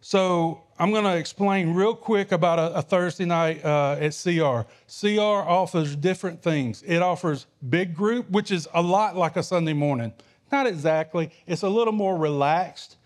So 0.00 0.62
I'm 0.78 0.92
going 0.92 1.04
to 1.04 1.16
explain 1.16 1.74
real 1.74 1.94
quick 1.94 2.32
about 2.32 2.58
a, 2.58 2.76
a 2.76 2.82
Thursday 2.82 3.26
night 3.26 3.62
uh, 3.64 3.96
at 4.00 4.18
CR. 4.20 4.66
CR 4.88 5.20
offers 5.20 5.94
different 5.94 6.42
things. 6.42 6.82
It 6.82 7.02
offers 7.02 7.46
big 7.68 7.94
group, 7.94 8.30
which 8.30 8.50
is 8.50 8.66
a 8.72 8.80
lot 8.80 9.16
like 9.16 9.36
a 9.36 9.42
Sunday 9.42 9.74
morning. 9.74 10.14
Not 10.50 10.66
exactly. 10.66 11.30
It's 11.46 11.62
a 11.62 11.68
little 11.68 11.92
more 11.92 12.16
relaxed. 12.16 12.96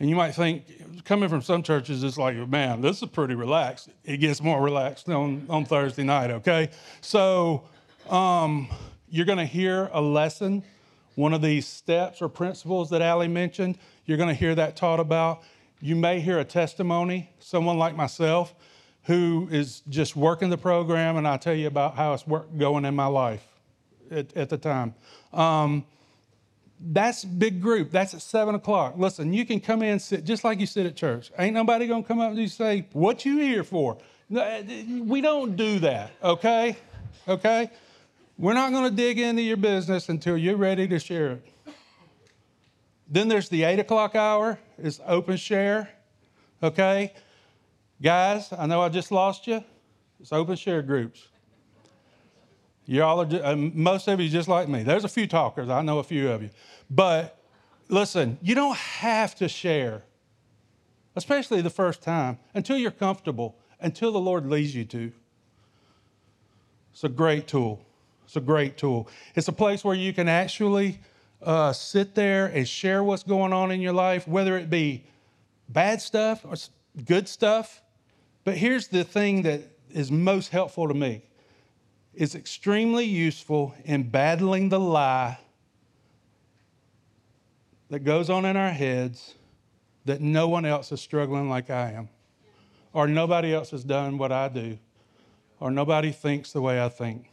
And 0.00 0.10
you 0.10 0.16
might 0.16 0.32
think, 0.32 1.04
coming 1.04 1.28
from 1.28 1.40
some 1.40 1.62
churches, 1.62 2.02
it's 2.02 2.18
like, 2.18 2.36
man, 2.48 2.80
this 2.80 3.00
is 3.02 3.08
pretty 3.08 3.34
relaxed. 3.34 3.90
It 4.04 4.16
gets 4.16 4.42
more 4.42 4.60
relaxed 4.60 5.08
on, 5.08 5.46
on 5.48 5.64
Thursday 5.64 6.02
night, 6.02 6.30
okay? 6.30 6.70
So 7.00 7.64
um, 8.10 8.68
you're 9.08 9.26
going 9.26 9.38
to 9.38 9.46
hear 9.46 9.88
a 9.92 10.00
lesson, 10.00 10.64
one 11.14 11.32
of 11.32 11.42
these 11.42 11.66
steps 11.66 12.20
or 12.20 12.28
principles 12.28 12.90
that 12.90 13.02
Ali 13.02 13.28
mentioned. 13.28 13.78
You're 14.04 14.18
going 14.18 14.30
to 14.30 14.34
hear 14.34 14.54
that 14.56 14.76
taught 14.76 14.98
about. 14.98 15.42
You 15.80 15.94
may 15.94 16.18
hear 16.18 16.40
a 16.40 16.44
testimony, 16.44 17.30
someone 17.38 17.78
like 17.78 17.94
myself 17.94 18.54
who 19.04 19.48
is 19.50 19.82
just 19.88 20.16
working 20.16 20.50
the 20.50 20.58
program, 20.58 21.16
and 21.16 21.28
I'll 21.28 21.38
tell 21.38 21.54
you 21.54 21.66
about 21.66 21.94
how 21.94 22.14
it's 22.14 22.26
work, 22.26 22.48
going 22.56 22.84
in 22.84 22.96
my 22.96 23.06
life 23.06 23.46
at, 24.10 24.34
at 24.36 24.48
the 24.48 24.56
time. 24.56 24.94
Um, 25.32 25.84
that's 26.92 27.24
big 27.24 27.60
group. 27.62 27.90
That's 27.90 28.14
at 28.14 28.20
seven 28.20 28.54
o'clock. 28.54 28.94
Listen, 28.96 29.32
you 29.32 29.46
can 29.46 29.60
come 29.60 29.82
in 29.82 29.98
sit 29.98 30.24
just 30.24 30.44
like 30.44 30.60
you 30.60 30.66
sit 30.66 30.86
at 30.86 30.96
church. 30.96 31.32
Ain't 31.38 31.54
nobody 31.54 31.86
gonna 31.86 32.02
come 32.02 32.20
up 32.20 32.30
and 32.30 32.38
you 32.38 32.48
say, 32.48 32.86
"What 32.92 33.24
you 33.24 33.38
here 33.38 33.64
for?" 33.64 33.98
Eh, 34.34 34.84
we 35.00 35.20
don't 35.20 35.56
do 35.56 35.78
that. 35.80 36.10
Okay, 36.22 36.76
okay. 37.26 37.70
We're 38.36 38.54
not 38.54 38.72
gonna 38.72 38.90
dig 38.90 39.18
into 39.18 39.42
your 39.42 39.56
business 39.56 40.08
until 40.08 40.36
you're 40.36 40.56
ready 40.56 40.86
to 40.88 40.98
share 40.98 41.32
it. 41.32 41.46
Then 43.08 43.28
there's 43.28 43.48
the 43.48 43.64
eight 43.64 43.78
o'clock 43.78 44.14
hour. 44.14 44.58
It's 44.76 45.00
open 45.06 45.36
share. 45.36 45.88
Okay, 46.62 47.12
guys. 48.02 48.52
I 48.52 48.66
know 48.66 48.82
I 48.82 48.88
just 48.88 49.10
lost 49.10 49.46
you. 49.46 49.62
It's 50.20 50.32
open 50.32 50.56
share 50.56 50.82
groups. 50.82 51.28
Y'all 52.86 53.20
are, 53.20 53.44
uh, 53.44 53.56
most 53.56 54.08
of 54.08 54.20
you 54.20 54.28
just 54.28 54.48
like 54.48 54.68
me. 54.68 54.82
There's 54.82 55.04
a 55.04 55.08
few 55.08 55.26
talkers. 55.26 55.68
I 55.70 55.82
know 55.82 55.98
a 55.98 56.02
few 56.02 56.30
of 56.30 56.42
you. 56.42 56.50
But 56.90 57.38
listen, 57.88 58.38
you 58.42 58.54
don't 58.54 58.76
have 58.76 59.34
to 59.36 59.48
share, 59.48 60.02
especially 61.16 61.62
the 61.62 61.70
first 61.70 62.02
time, 62.02 62.38
until 62.52 62.76
you're 62.76 62.90
comfortable, 62.90 63.56
until 63.80 64.12
the 64.12 64.20
Lord 64.20 64.46
leads 64.46 64.74
you 64.74 64.84
to. 64.86 65.12
It's 66.92 67.04
a 67.04 67.08
great 67.08 67.46
tool. 67.48 67.84
It's 68.24 68.36
a 68.36 68.40
great 68.40 68.76
tool. 68.76 69.08
It's 69.34 69.48
a 69.48 69.52
place 69.52 69.82
where 69.82 69.94
you 69.94 70.12
can 70.12 70.28
actually 70.28 71.00
uh, 71.42 71.72
sit 71.72 72.14
there 72.14 72.46
and 72.46 72.66
share 72.68 73.02
what's 73.02 73.22
going 73.22 73.52
on 73.52 73.70
in 73.70 73.80
your 73.80 73.92
life, 73.92 74.28
whether 74.28 74.56
it 74.56 74.68
be 74.68 75.04
bad 75.68 76.00
stuff 76.00 76.44
or 76.44 76.54
good 77.04 77.28
stuff. 77.28 77.82
But 78.44 78.56
here's 78.56 78.88
the 78.88 79.04
thing 79.04 79.42
that 79.42 79.62
is 79.90 80.10
most 80.10 80.50
helpful 80.50 80.88
to 80.88 80.94
me 80.94 81.22
is 82.16 82.34
extremely 82.34 83.04
useful 83.04 83.74
in 83.84 84.10
battling 84.10 84.68
the 84.68 84.80
lie 84.80 85.38
that 87.90 88.00
goes 88.00 88.30
on 88.30 88.44
in 88.44 88.56
our 88.56 88.70
heads 88.70 89.34
that 90.04 90.20
no 90.20 90.48
one 90.48 90.64
else 90.64 90.92
is 90.92 91.00
struggling 91.00 91.48
like 91.48 91.70
I 91.70 91.92
am, 91.92 92.08
or 92.92 93.06
nobody 93.06 93.54
else 93.54 93.70
has 93.70 93.84
done 93.84 94.18
what 94.18 94.32
I 94.32 94.48
do, 94.48 94.78
or 95.60 95.70
nobody 95.70 96.12
thinks 96.12 96.52
the 96.52 96.60
way 96.60 96.82
I 96.82 96.88
think. 96.88 97.30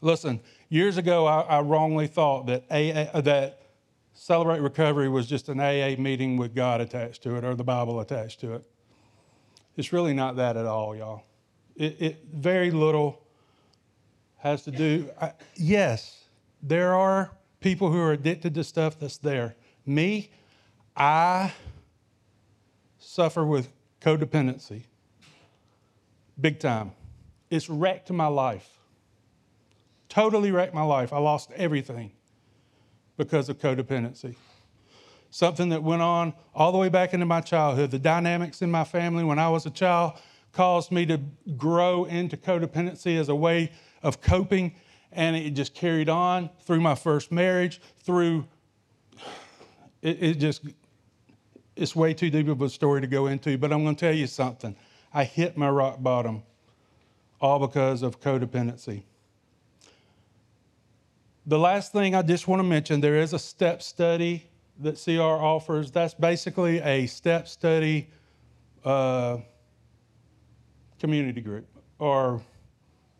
Listen, 0.00 0.40
years 0.68 0.96
ago, 0.96 1.26
I, 1.26 1.40
I 1.40 1.60
wrongly 1.60 2.06
thought 2.06 2.46
that, 2.46 2.64
AA, 2.70 3.10
uh, 3.16 3.20
that 3.22 3.62
Celebrate 4.14 4.60
Recovery 4.60 5.08
was 5.08 5.26
just 5.26 5.48
an 5.48 5.60
AA 5.60 6.00
meeting 6.00 6.36
with 6.36 6.54
God 6.54 6.80
attached 6.80 7.22
to 7.22 7.36
it 7.36 7.44
or 7.44 7.54
the 7.54 7.64
Bible 7.64 8.00
attached 8.00 8.40
to 8.40 8.54
it. 8.54 8.64
It's 9.78 9.92
really 9.92 10.12
not 10.12 10.34
that 10.36 10.56
at 10.56 10.66
all, 10.66 10.96
y'all. 10.96 11.22
It, 11.76 12.02
it 12.02 12.24
very 12.34 12.72
little 12.72 13.22
has 14.38 14.64
to 14.64 14.72
do. 14.72 15.08
I, 15.20 15.34
yes, 15.54 16.24
there 16.60 16.96
are 16.96 17.30
people 17.60 17.92
who 17.92 18.00
are 18.00 18.10
addicted 18.10 18.54
to 18.56 18.64
stuff 18.64 18.98
that's 18.98 19.18
there. 19.18 19.54
Me, 19.86 20.30
I 20.96 21.52
suffer 22.98 23.46
with 23.46 23.68
codependency. 24.00 24.82
Big 26.40 26.58
time. 26.58 26.90
It's 27.48 27.70
wrecked 27.70 28.10
my 28.10 28.26
life. 28.26 28.68
Totally 30.08 30.50
wrecked 30.50 30.74
my 30.74 30.82
life. 30.82 31.12
I 31.12 31.18
lost 31.18 31.52
everything 31.54 32.10
because 33.16 33.48
of 33.48 33.60
codependency. 33.60 34.34
Something 35.30 35.68
that 35.70 35.82
went 35.82 36.02
on 36.02 36.32
all 36.54 36.72
the 36.72 36.78
way 36.78 36.88
back 36.88 37.12
into 37.12 37.26
my 37.26 37.40
childhood. 37.40 37.90
The 37.90 37.98
dynamics 37.98 38.62
in 38.62 38.70
my 38.70 38.84
family 38.84 39.24
when 39.24 39.38
I 39.38 39.48
was 39.48 39.66
a 39.66 39.70
child 39.70 40.14
caused 40.52 40.90
me 40.90 41.04
to 41.06 41.20
grow 41.56 42.04
into 42.04 42.36
codependency 42.36 43.18
as 43.18 43.28
a 43.28 43.34
way 43.34 43.70
of 44.02 44.20
coping, 44.20 44.74
and 45.12 45.36
it 45.36 45.50
just 45.50 45.74
carried 45.74 46.08
on 46.08 46.50
through 46.62 46.80
my 46.80 46.94
first 46.94 47.30
marriage, 47.30 47.80
through 47.98 48.46
it, 50.02 50.22
it 50.22 50.34
just 50.34 50.62
it's 51.76 51.94
way 51.94 52.12
too 52.12 52.30
deep 52.30 52.48
of 52.48 52.60
a 52.60 52.68
story 52.68 53.00
to 53.00 53.06
go 53.06 53.26
into, 53.26 53.56
but 53.56 53.72
I'm 53.72 53.84
going 53.84 53.94
to 53.94 54.00
tell 54.00 54.14
you 54.14 54.26
something. 54.26 54.74
I 55.14 55.24
hit 55.24 55.56
my 55.56 55.70
rock 55.70 56.02
bottom 56.02 56.42
all 57.40 57.58
because 57.60 58.02
of 58.02 58.20
codependency. 58.20 59.04
The 61.46 61.58
last 61.58 61.92
thing 61.92 62.14
I 62.14 62.22
just 62.22 62.48
want 62.48 62.60
to 62.60 62.64
mention 62.64 63.00
there 63.00 63.16
is 63.16 63.32
a 63.32 63.38
step 63.38 63.82
study 63.82 64.47
that 64.80 65.02
CR 65.02 65.20
offers. 65.20 65.90
That's 65.90 66.14
basically 66.14 66.80
a 66.80 67.06
step 67.06 67.48
study 67.48 68.10
uh, 68.84 69.38
community 70.98 71.40
group 71.40 71.66
or 71.98 72.42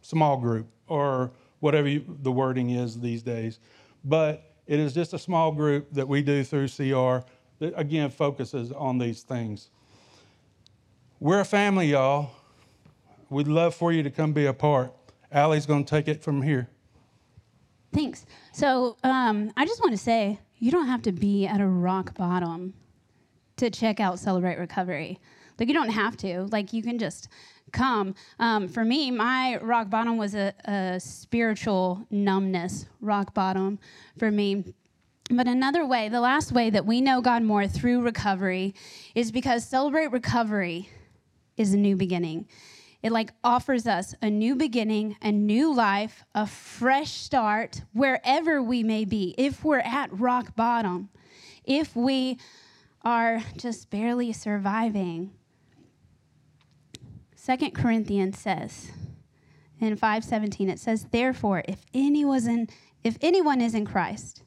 small 0.03 0.37
group 0.37 0.67
or 0.87 1.33
whatever 1.61 1.89
you, 1.89 2.05
the 2.23 2.33
wording 2.33 2.71
is 2.71 3.01
these 3.01 3.23
days. 3.23 3.59
But 4.05 4.55
it 4.67 4.79
is 4.79 4.93
just 4.93 5.13
a 5.15 5.19
small 5.19 5.53
group 5.53 5.93
that 5.93 6.07
we 6.07 6.23
do 6.23 6.45
through 6.45 6.69
CR 6.69 7.27
that, 7.59 7.73
again, 7.77 8.11
focuses 8.11 8.71
on 8.73 8.99
these 8.99 9.23
things. 9.23 9.71
We're 11.21 11.41
a 11.41 11.45
family, 11.45 11.89
y'all. 11.89 12.31
We'd 13.29 13.49
love 13.49 13.75
for 13.75 13.93
you 13.93 14.03
to 14.03 14.11
come 14.11 14.33
be 14.33 14.47
a 14.47 14.53
part. 14.53 14.93
Ali's 15.33 15.67
going 15.67 15.85
to 15.85 15.91
take 15.91 16.09
it 16.09 16.23
from 16.23 16.43
here. 16.43 16.69
Thanks. 17.93 18.27
So 18.53 18.97
um, 19.03 19.53
I 19.57 19.65
just 19.65 19.81
want 19.81 19.93
to 19.93 19.99
say 19.99 20.41
you 20.59 20.71
don't 20.71 20.87
have 20.87 21.03
to 21.03 21.13
be 21.13 21.47
at 21.47 21.61
a 21.61 21.67
rock 21.67 22.15
bottom 22.17 22.75
to 23.57 23.71
check 23.71 24.01
out 24.01 24.19
Celebrate 24.19 24.59
Recovery. 24.59 25.19
Like, 25.59 25.69
you 25.69 25.75
don't 25.75 25.91
have 25.91 26.17
to. 26.19 26.45
Like, 26.53 26.73
you 26.73 26.83
can 26.83 26.99
just 26.99 27.29
come. 27.73 28.15
Um, 28.39 28.69
for 28.69 28.85
me, 28.85 29.11
my 29.11 29.59
rock 29.61 29.91
bottom 29.91 30.17
was 30.17 30.35
a, 30.35 30.55
a 30.65 31.01
spiritual 31.01 32.07
numbness, 32.11 32.87
rock 33.01 33.35
bottom 33.35 33.79
for 34.19 34.31
me. 34.31 34.65
But 35.31 35.47
another 35.47 35.85
way, 35.85 36.09
the 36.09 36.21
last 36.21 36.53
way 36.53 36.71
that 36.71 36.87
we 36.87 37.01
know 37.01 37.21
God 37.21 37.43
more 37.43 37.67
through 37.67 38.03
recovery 38.03 38.75
is 39.15 39.33
because 39.33 39.65
Celebrate 39.65 40.13
Recovery 40.13 40.89
is 41.57 41.75
a 41.75 41.77
new 41.77 41.97
beginning. 41.97 42.47
It 43.03 43.13
like 43.13 43.33
offers 43.45 43.87
us 43.87 44.15
a 44.21 44.29
new 44.29 44.57
beginning, 44.57 45.17
a 45.23 45.31
new 45.31 45.73
life, 45.73 46.25
a 46.35 46.47
fresh 46.47 47.13
start 47.13 47.83
wherever 47.93 48.63
we 48.63 48.83
may 48.83 49.05
be. 49.05 49.35
If 49.39 49.65
we're 49.65 49.79
at 49.79 50.19
rock 50.19 50.57
bottom, 50.57 51.09
if 51.65 51.95
we 51.95 52.39
are 53.03 53.41
just 53.57 53.91
barely 53.91 54.33
surviving. 54.33 55.33
Second 57.37 57.73
Corinthians 57.73 58.39
says 58.39 58.91
in 59.81 59.97
5:17 59.97 60.69
it 60.69 60.81
says 60.81 61.07
therefore 61.13 61.63
if 61.69 61.85
anyone 61.95 62.49
in 62.49 62.69
if 63.05 63.17
anyone 63.21 63.61
is 63.61 63.75
in 63.75 63.87
Christ 63.87 64.43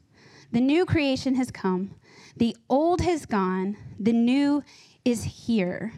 the 0.51 0.59
new 0.59 0.85
creation 0.85 1.35
has 1.35 1.49
come, 1.49 1.95
the 2.35 2.57
old 2.69 2.99
has 3.01 3.25
gone, 3.25 3.77
the 3.97 4.11
new 4.11 4.63
is 5.05 5.23
here. 5.23 5.93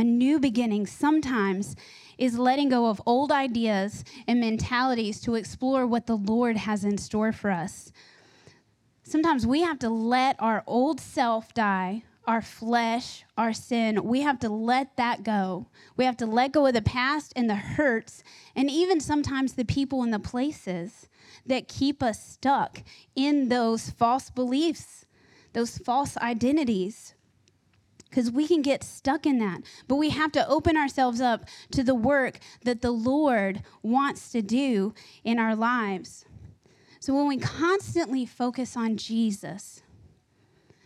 A 0.00 0.04
new 0.04 0.40
beginning 0.40 0.86
sometimes 0.86 1.76
is 2.16 2.38
letting 2.38 2.70
go 2.70 2.86
of 2.86 3.02
old 3.04 3.30
ideas 3.30 4.02
and 4.26 4.40
mentalities 4.40 5.20
to 5.20 5.34
explore 5.34 5.86
what 5.86 6.06
the 6.06 6.16
Lord 6.16 6.56
has 6.56 6.84
in 6.84 6.96
store 6.96 7.32
for 7.32 7.50
us. 7.50 7.92
Sometimes 9.02 9.46
we 9.46 9.60
have 9.60 9.78
to 9.80 9.90
let 9.90 10.36
our 10.38 10.64
old 10.66 11.02
self 11.02 11.52
die, 11.52 12.04
our 12.26 12.40
flesh, 12.40 13.26
our 13.36 13.52
sin. 13.52 14.02
We 14.02 14.22
have 14.22 14.38
to 14.38 14.48
let 14.48 14.96
that 14.96 15.22
go. 15.22 15.66
We 15.98 16.06
have 16.06 16.16
to 16.16 16.26
let 16.26 16.52
go 16.52 16.64
of 16.64 16.72
the 16.72 16.80
past 16.80 17.34
and 17.36 17.50
the 17.50 17.56
hurts, 17.56 18.22
and 18.56 18.70
even 18.70 19.00
sometimes 19.00 19.52
the 19.52 19.66
people 19.66 20.02
and 20.02 20.14
the 20.14 20.18
places 20.18 21.10
that 21.44 21.68
keep 21.68 22.02
us 22.02 22.26
stuck 22.26 22.82
in 23.14 23.50
those 23.50 23.90
false 23.90 24.30
beliefs, 24.30 25.04
those 25.52 25.76
false 25.76 26.16
identities. 26.16 27.12
Because 28.10 28.30
we 28.30 28.46
can 28.46 28.60
get 28.60 28.82
stuck 28.82 29.24
in 29.24 29.38
that. 29.38 29.62
But 29.86 29.96
we 29.96 30.10
have 30.10 30.32
to 30.32 30.46
open 30.48 30.76
ourselves 30.76 31.20
up 31.20 31.44
to 31.70 31.84
the 31.84 31.94
work 31.94 32.40
that 32.64 32.82
the 32.82 32.90
Lord 32.90 33.62
wants 33.82 34.32
to 34.32 34.42
do 34.42 34.92
in 35.22 35.38
our 35.38 35.54
lives. 35.54 36.24
So 36.98 37.14
when 37.14 37.28
we 37.28 37.38
constantly 37.38 38.26
focus 38.26 38.76
on 38.76 38.96
Jesus, 38.96 39.82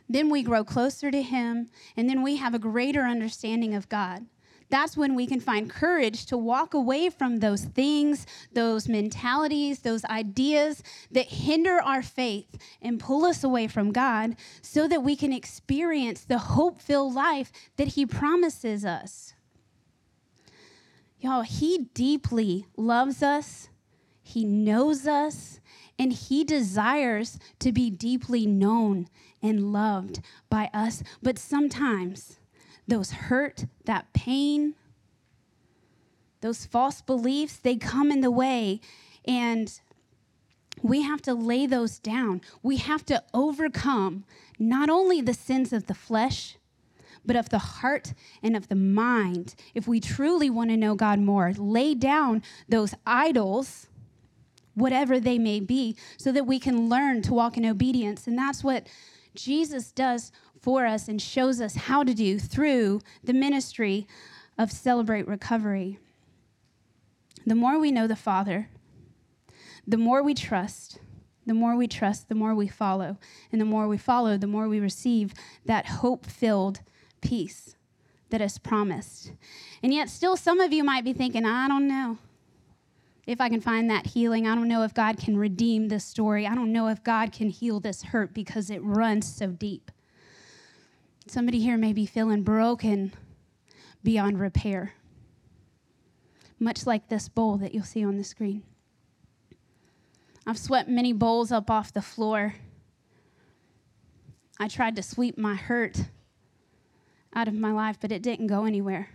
then 0.08 0.28
we 0.28 0.42
grow 0.42 0.62
closer 0.62 1.10
to 1.10 1.22
Him, 1.22 1.70
and 1.96 2.08
then 2.08 2.22
we 2.22 2.36
have 2.36 2.54
a 2.54 2.58
greater 2.58 3.02
understanding 3.02 3.74
of 3.74 3.88
God 3.88 4.26
that's 4.70 4.96
when 4.96 5.14
we 5.14 5.26
can 5.26 5.40
find 5.40 5.70
courage 5.70 6.26
to 6.26 6.36
walk 6.36 6.74
away 6.74 7.10
from 7.10 7.38
those 7.38 7.64
things, 7.64 8.26
those 8.52 8.88
mentalities, 8.88 9.80
those 9.80 10.04
ideas 10.06 10.82
that 11.10 11.26
hinder 11.26 11.80
our 11.82 12.02
faith 12.02 12.56
and 12.80 13.00
pull 13.00 13.24
us 13.24 13.44
away 13.44 13.66
from 13.66 13.92
God 13.92 14.36
so 14.62 14.88
that 14.88 15.02
we 15.02 15.16
can 15.16 15.32
experience 15.32 16.22
the 16.22 16.38
hope 16.38 16.80
filled 16.80 17.14
life 17.14 17.52
that 17.76 17.88
He 17.88 18.06
promises 18.06 18.84
us. 18.84 19.34
Y'all, 21.18 21.42
He 21.42 21.88
deeply 21.94 22.66
loves 22.76 23.22
us, 23.22 23.68
He 24.22 24.44
knows 24.44 25.06
us, 25.06 25.60
and 25.98 26.12
He 26.12 26.44
desires 26.44 27.38
to 27.60 27.72
be 27.72 27.90
deeply 27.90 28.46
known 28.46 29.08
and 29.42 29.72
loved 29.72 30.20
by 30.50 30.70
us. 30.72 31.02
But 31.22 31.38
sometimes, 31.38 32.38
those 32.86 33.12
hurt, 33.12 33.66
that 33.84 34.12
pain, 34.12 34.74
those 36.40 36.66
false 36.66 37.00
beliefs, 37.00 37.56
they 37.56 37.76
come 37.76 38.10
in 38.10 38.20
the 38.20 38.30
way. 38.30 38.80
And 39.24 39.72
we 40.82 41.02
have 41.02 41.22
to 41.22 41.32
lay 41.34 41.66
those 41.66 41.98
down. 41.98 42.42
We 42.62 42.76
have 42.76 43.06
to 43.06 43.22
overcome 43.32 44.24
not 44.58 44.90
only 44.90 45.20
the 45.20 45.34
sins 45.34 45.72
of 45.72 45.86
the 45.86 45.94
flesh, 45.94 46.56
but 47.24 47.36
of 47.36 47.48
the 47.48 47.58
heart 47.58 48.12
and 48.42 48.54
of 48.54 48.68
the 48.68 48.74
mind. 48.74 49.54
If 49.74 49.88
we 49.88 50.00
truly 50.00 50.50
want 50.50 50.70
to 50.70 50.76
know 50.76 50.94
God 50.94 51.18
more, 51.18 51.54
lay 51.56 51.94
down 51.94 52.42
those 52.68 52.94
idols, 53.06 53.86
whatever 54.74 55.18
they 55.18 55.38
may 55.38 55.60
be, 55.60 55.96
so 56.18 56.30
that 56.32 56.46
we 56.46 56.58
can 56.58 56.88
learn 56.88 57.22
to 57.22 57.32
walk 57.32 57.56
in 57.56 57.64
obedience. 57.64 58.26
And 58.26 58.36
that's 58.36 58.62
what 58.62 58.86
Jesus 59.34 59.90
does 59.90 60.30
for 60.64 60.86
us 60.86 61.08
and 61.08 61.20
shows 61.20 61.60
us 61.60 61.74
how 61.74 62.02
to 62.02 62.14
do 62.14 62.38
through 62.38 63.02
the 63.22 63.34
ministry 63.34 64.06
of 64.56 64.72
Celebrate 64.72 65.28
Recovery. 65.28 65.98
The 67.46 67.54
more 67.54 67.78
we 67.78 67.92
know 67.92 68.06
the 68.06 68.16
Father, 68.16 68.70
the 69.86 69.98
more 69.98 70.22
we 70.22 70.32
trust, 70.32 70.98
the 71.44 71.52
more 71.52 71.76
we 71.76 71.86
trust, 71.86 72.30
the 72.30 72.34
more 72.34 72.54
we 72.54 72.66
follow. 72.66 73.18
And 73.52 73.60
the 73.60 73.66
more 73.66 73.86
we 73.86 73.98
follow, 73.98 74.38
the 74.38 74.46
more 74.46 74.66
we 74.66 74.80
receive 74.80 75.34
that 75.66 75.84
hope 75.84 76.24
filled 76.24 76.80
peace 77.20 77.76
that 78.30 78.40
is 78.40 78.56
promised. 78.56 79.32
And 79.82 79.92
yet, 79.92 80.08
still, 80.08 80.34
some 80.34 80.60
of 80.60 80.72
you 80.72 80.82
might 80.82 81.04
be 81.04 81.12
thinking, 81.12 81.44
I 81.44 81.68
don't 81.68 81.86
know 81.86 82.16
if 83.26 83.38
I 83.38 83.50
can 83.50 83.60
find 83.60 83.90
that 83.90 84.06
healing. 84.06 84.46
I 84.46 84.54
don't 84.54 84.68
know 84.68 84.82
if 84.82 84.94
God 84.94 85.18
can 85.18 85.36
redeem 85.36 85.88
this 85.88 86.06
story. 86.06 86.46
I 86.46 86.54
don't 86.54 86.72
know 86.72 86.88
if 86.88 87.04
God 87.04 87.32
can 87.32 87.50
heal 87.50 87.80
this 87.80 88.02
hurt 88.02 88.32
because 88.32 88.70
it 88.70 88.82
runs 88.82 89.30
so 89.30 89.48
deep. 89.48 89.90
Somebody 91.26 91.60
here 91.60 91.78
may 91.78 91.92
be 91.92 92.04
feeling 92.06 92.42
broken 92.42 93.12
beyond 94.02 94.38
repair, 94.38 94.92
much 96.58 96.86
like 96.86 97.08
this 97.08 97.28
bowl 97.28 97.56
that 97.56 97.72
you'll 97.74 97.82
see 97.82 98.04
on 98.04 98.18
the 98.18 98.24
screen. 98.24 98.62
I've 100.46 100.58
swept 100.58 100.88
many 100.90 101.14
bowls 101.14 101.50
up 101.50 101.70
off 101.70 101.92
the 101.92 102.02
floor. 102.02 102.54
I 104.60 104.68
tried 104.68 104.96
to 104.96 105.02
sweep 105.02 105.38
my 105.38 105.54
hurt 105.54 105.98
out 107.34 107.48
of 107.48 107.54
my 107.54 107.72
life, 107.72 107.96
but 107.98 108.12
it 108.12 108.22
didn't 108.22 108.48
go 108.48 108.66
anywhere. 108.66 109.08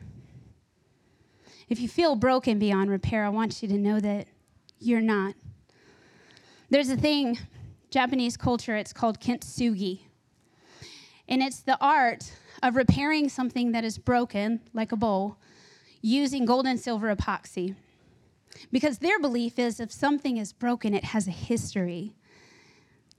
If 1.70 1.80
you 1.80 1.88
feel 1.88 2.16
broken 2.16 2.58
beyond 2.58 2.90
repair, 2.90 3.24
I 3.24 3.30
want 3.30 3.62
you 3.62 3.68
to 3.70 3.78
know 3.78 4.00
that 4.00 4.28
you're 4.80 5.02
not. 5.02 5.36
There's 6.72 6.90
a 6.90 6.98
thing, 6.98 7.38
Japanese 7.92 8.36
culture, 8.36 8.76
it's 8.76 8.94
called 8.94 9.20
kintsugi. 9.20 10.00
And 11.30 11.44
it's 11.44 11.60
the 11.60 11.78
art 11.80 12.34
of 12.64 12.76
repairing 12.76 13.30
something 13.30 13.72
that 13.72 13.86
is 13.86 14.00
broken, 14.00 14.62
like 14.74 14.92
a 14.92 14.98
bowl, 14.98 15.38
using 16.02 16.44
gold 16.44 16.66
and 16.66 16.80
silver 16.80 17.16
epoxy. 17.16 17.76
Because 18.72 18.98
their 18.98 19.20
belief 19.20 19.60
is 19.60 19.80
if 19.80 19.92
something 19.92 20.38
is 20.38 20.52
broken, 20.52 20.96
it 20.96 21.06
has 21.06 21.28
a 21.28 21.32
history. 21.32 22.16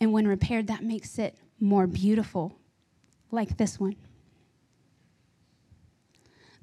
And 0.01 0.13
when 0.13 0.27
repaired, 0.27 0.67
that 0.67 0.83
makes 0.83 1.19
it 1.21 1.37
more 1.61 1.87
beautiful, 1.87 2.59
like 3.31 3.57
this 3.57 3.79
one. 3.79 3.95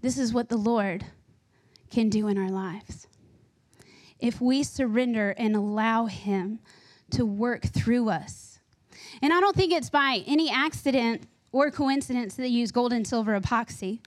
This 0.02 0.18
is 0.18 0.34
what 0.34 0.50
the 0.50 0.58
Lord 0.58 1.06
can 1.90 2.10
do 2.10 2.28
in 2.28 2.38
our 2.38 2.50
lives. 2.50 3.08
If 4.20 4.42
we 4.42 4.64
surrender 4.64 5.34
and 5.38 5.56
allow 5.56 6.08
Him 6.08 6.60
to 7.12 7.26
work 7.26 7.64
through 7.64 8.10
us. 8.10 8.60
And 9.22 9.32
I 9.32 9.40
don't 9.40 9.56
think 9.56 9.72
it's 9.72 9.90
by 9.90 10.24
any 10.28 10.52
accident 10.52 11.24
or 11.58 11.72
coincidence 11.72 12.36
that 12.36 12.44
they 12.44 12.48
use 12.48 12.72
gold 12.72 12.94
and 12.94 13.08
silver 13.08 13.40
epoxy. 13.40 14.00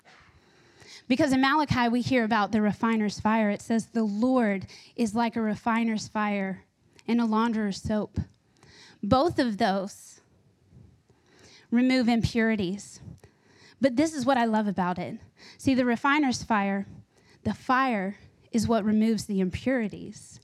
Because 1.09 1.33
in 1.33 1.41
Malachi, 1.41 1.89
we 1.89 2.01
hear 2.01 2.23
about 2.23 2.53
the 2.53 2.63
refiner's 2.63 3.19
fire. 3.19 3.51
It 3.51 3.61
says, 3.61 3.87
The 3.87 4.05
Lord 4.05 4.67
is 4.95 5.17
like 5.17 5.35
a 5.35 5.41
refiner's 5.41 6.07
fire 6.07 6.63
and 7.09 7.21
a 7.21 7.25
launderer's 7.25 7.83
soap. 7.83 8.21
Both 9.03 9.41
of 9.41 9.59
those 9.59 10.21
remove 11.73 12.09
impurities. 12.09 13.01
But 13.81 13.97
this 13.97 14.15
is 14.15 14.25
what 14.25 14.37
I 14.37 14.45
love 14.45 14.69
about 14.69 15.01
it. 15.01 15.19
See, 15.59 15.75
the 15.75 15.85
refiner's 15.85 16.45
fire, 16.45 16.87
the 17.43 17.55
fire 17.55 18.19
is 18.53 18.69
what 18.69 18.85
removes 18.85 19.25
the 19.25 19.41
impurities. 19.41 20.40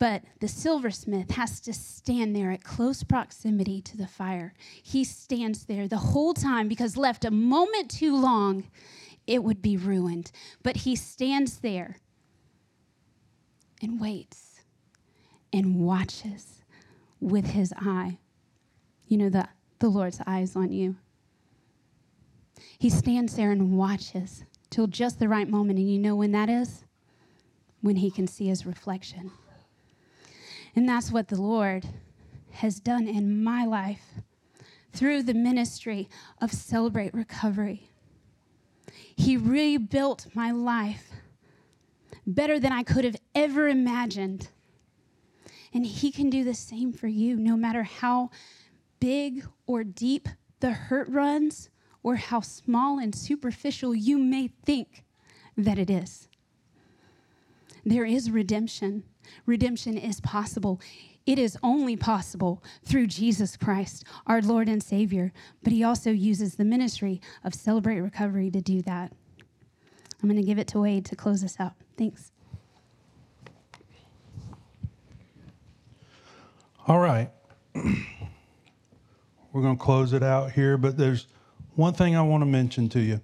But 0.00 0.22
the 0.40 0.48
silversmith 0.48 1.32
has 1.32 1.60
to 1.60 1.74
stand 1.74 2.34
there 2.34 2.50
at 2.50 2.64
close 2.64 3.04
proximity 3.04 3.82
to 3.82 3.98
the 3.98 4.06
fire. 4.06 4.54
He 4.82 5.04
stands 5.04 5.66
there 5.66 5.86
the 5.86 5.98
whole 5.98 6.32
time 6.32 6.68
because 6.68 6.96
left 6.96 7.26
a 7.26 7.30
moment 7.30 7.90
too 7.90 8.16
long, 8.16 8.70
it 9.26 9.44
would 9.44 9.60
be 9.60 9.76
ruined. 9.76 10.32
But 10.62 10.78
he 10.78 10.96
stands 10.96 11.58
there 11.58 11.98
and 13.82 14.00
waits 14.00 14.62
and 15.52 15.76
watches 15.76 16.62
with 17.20 17.48
his 17.48 17.74
eye. 17.76 18.16
You 19.06 19.18
know, 19.18 19.28
the, 19.28 19.48
the 19.80 19.90
Lord's 19.90 20.22
eyes 20.26 20.56
on 20.56 20.72
you. 20.72 20.96
He 22.78 22.88
stands 22.88 23.36
there 23.36 23.50
and 23.50 23.76
watches 23.76 24.44
till 24.70 24.86
just 24.86 25.18
the 25.18 25.28
right 25.28 25.48
moment. 25.48 25.78
And 25.78 25.92
you 25.92 25.98
know 25.98 26.16
when 26.16 26.32
that 26.32 26.48
is? 26.48 26.84
When 27.82 27.96
he 27.96 28.10
can 28.10 28.26
see 28.26 28.46
his 28.46 28.64
reflection. 28.64 29.30
And 30.74 30.88
that's 30.88 31.10
what 31.10 31.28
the 31.28 31.40
Lord 31.40 31.86
has 32.52 32.80
done 32.80 33.08
in 33.08 33.42
my 33.42 33.64
life 33.64 34.04
through 34.92 35.22
the 35.22 35.34
ministry 35.34 36.08
of 36.40 36.52
Celebrate 36.52 37.14
Recovery. 37.14 37.88
He 39.16 39.36
rebuilt 39.36 40.26
my 40.34 40.50
life 40.50 41.10
better 42.26 42.58
than 42.58 42.72
I 42.72 42.82
could 42.82 43.04
have 43.04 43.16
ever 43.34 43.68
imagined. 43.68 44.48
And 45.72 45.86
He 45.86 46.10
can 46.10 46.30
do 46.30 46.44
the 46.44 46.54
same 46.54 46.92
for 46.92 47.06
you, 47.06 47.36
no 47.36 47.56
matter 47.56 47.82
how 47.82 48.30
big 48.98 49.46
or 49.66 49.84
deep 49.84 50.28
the 50.60 50.72
hurt 50.72 51.08
runs 51.08 51.70
or 52.02 52.16
how 52.16 52.40
small 52.40 52.98
and 52.98 53.14
superficial 53.14 53.94
you 53.94 54.18
may 54.18 54.48
think 54.64 55.04
that 55.56 55.78
it 55.78 55.90
is. 55.90 56.28
There 57.84 58.04
is 58.04 58.30
redemption. 58.30 59.04
Redemption 59.46 59.96
is 59.96 60.20
possible. 60.20 60.80
It 61.26 61.38
is 61.38 61.56
only 61.62 61.96
possible 61.96 62.62
through 62.84 63.06
Jesus 63.06 63.56
Christ, 63.56 64.04
our 64.26 64.40
Lord 64.40 64.68
and 64.68 64.82
Savior, 64.82 65.32
but 65.62 65.72
He 65.72 65.84
also 65.84 66.10
uses 66.10 66.54
the 66.54 66.64
ministry 66.64 67.20
of 67.44 67.54
Celebrate 67.54 68.00
Recovery 68.00 68.50
to 68.50 68.60
do 68.60 68.82
that. 68.82 69.12
I'm 70.22 70.28
going 70.28 70.40
to 70.40 70.46
give 70.46 70.58
it 70.58 70.68
to 70.68 70.80
Wade 70.80 71.04
to 71.06 71.16
close 71.16 71.42
us 71.42 71.56
out. 71.58 71.72
Thanks. 71.96 72.32
All 76.86 76.98
right. 76.98 77.30
We're 79.52 79.62
going 79.62 79.76
to 79.76 79.82
close 79.82 80.12
it 80.12 80.22
out 80.22 80.52
here, 80.52 80.76
but 80.76 80.96
there's 80.96 81.26
one 81.74 81.94
thing 81.94 82.16
I 82.16 82.22
want 82.22 82.42
to 82.42 82.46
mention 82.46 82.88
to 82.90 83.00
you. 83.00 83.20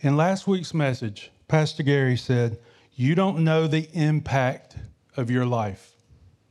In 0.00 0.16
last 0.16 0.46
week's 0.46 0.72
message, 0.72 1.30
Pastor 1.48 1.82
Gary 1.82 2.16
said, 2.16 2.58
You 2.94 3.14
don't 3.14 3.44
know 3.44 3.66
the 3.66 3.88
impact 3.92 4.76
of 5.18 5.30
your 5.30 5.44
life. 5.44 5.96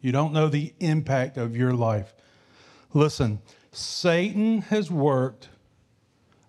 You 0.02 0.12
don't 0.12 0.34
know 0.34 0.50
the 0.50 0.74
impact 0.80 1.38
of 1.38 1.56
your 1.56 1.74
life. 1.74 2.14
Listen, 2.94 3.40
Satan 3.72 4.62
has 4.64 4.92
worked 4.92 5.50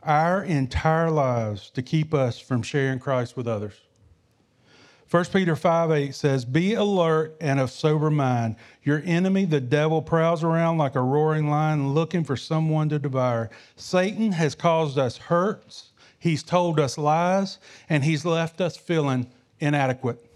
our 0.02 0.42
entire 0.42 1.10
lives 1.10 1.70
to 1.70 1.82
keep 1.82 2.12
us 2.12 2.38
from 2.38 2.62
sharing 2.62 2.98
Christ 2.98 3.36
with 3.36 3.46
others. 3.46 3.74
1 5.10 5.24
Peter 5.26 5.56
5 5.56 5.90
8 5.90 6.14
says, 6.14 6.44
Be 6.44 6.74
alert 6.74 7.36
and 7.40 7.58
of 7.58 7.70
sober 7.70 8.10
mind. 8.10 8.56
Your 8.82 9.00
enemy, 9.06 9.46
the 9.46 9.60
devil, 9.60 10.02
prowls 10.02 10.44
around 10.44 10.76
like 10.76 10.96
a 10.96 11.00
roaring 11.00 11.48
lion 11.48 11.94
looking 11.94 12.24
for 12.24 12.36
someone 12.36 12.88
to 12.90 12.98
devour. 12.98 13.48
Satan 13.76 14.32
has 14.32 14.54
caused 14.54 14.98
us 14.98 15.16
hurts, 15.16 15.92
he's 16.18 16.42
told 16.42 16.78
us 16.78 16.98
lies, 16.98 17.58
and 17.88 18.04
he's 18.04 18.26
left 18.26 18.60
us 18.60 18.76
feeling 18.76 19.30
inadequate. 19.60 20.27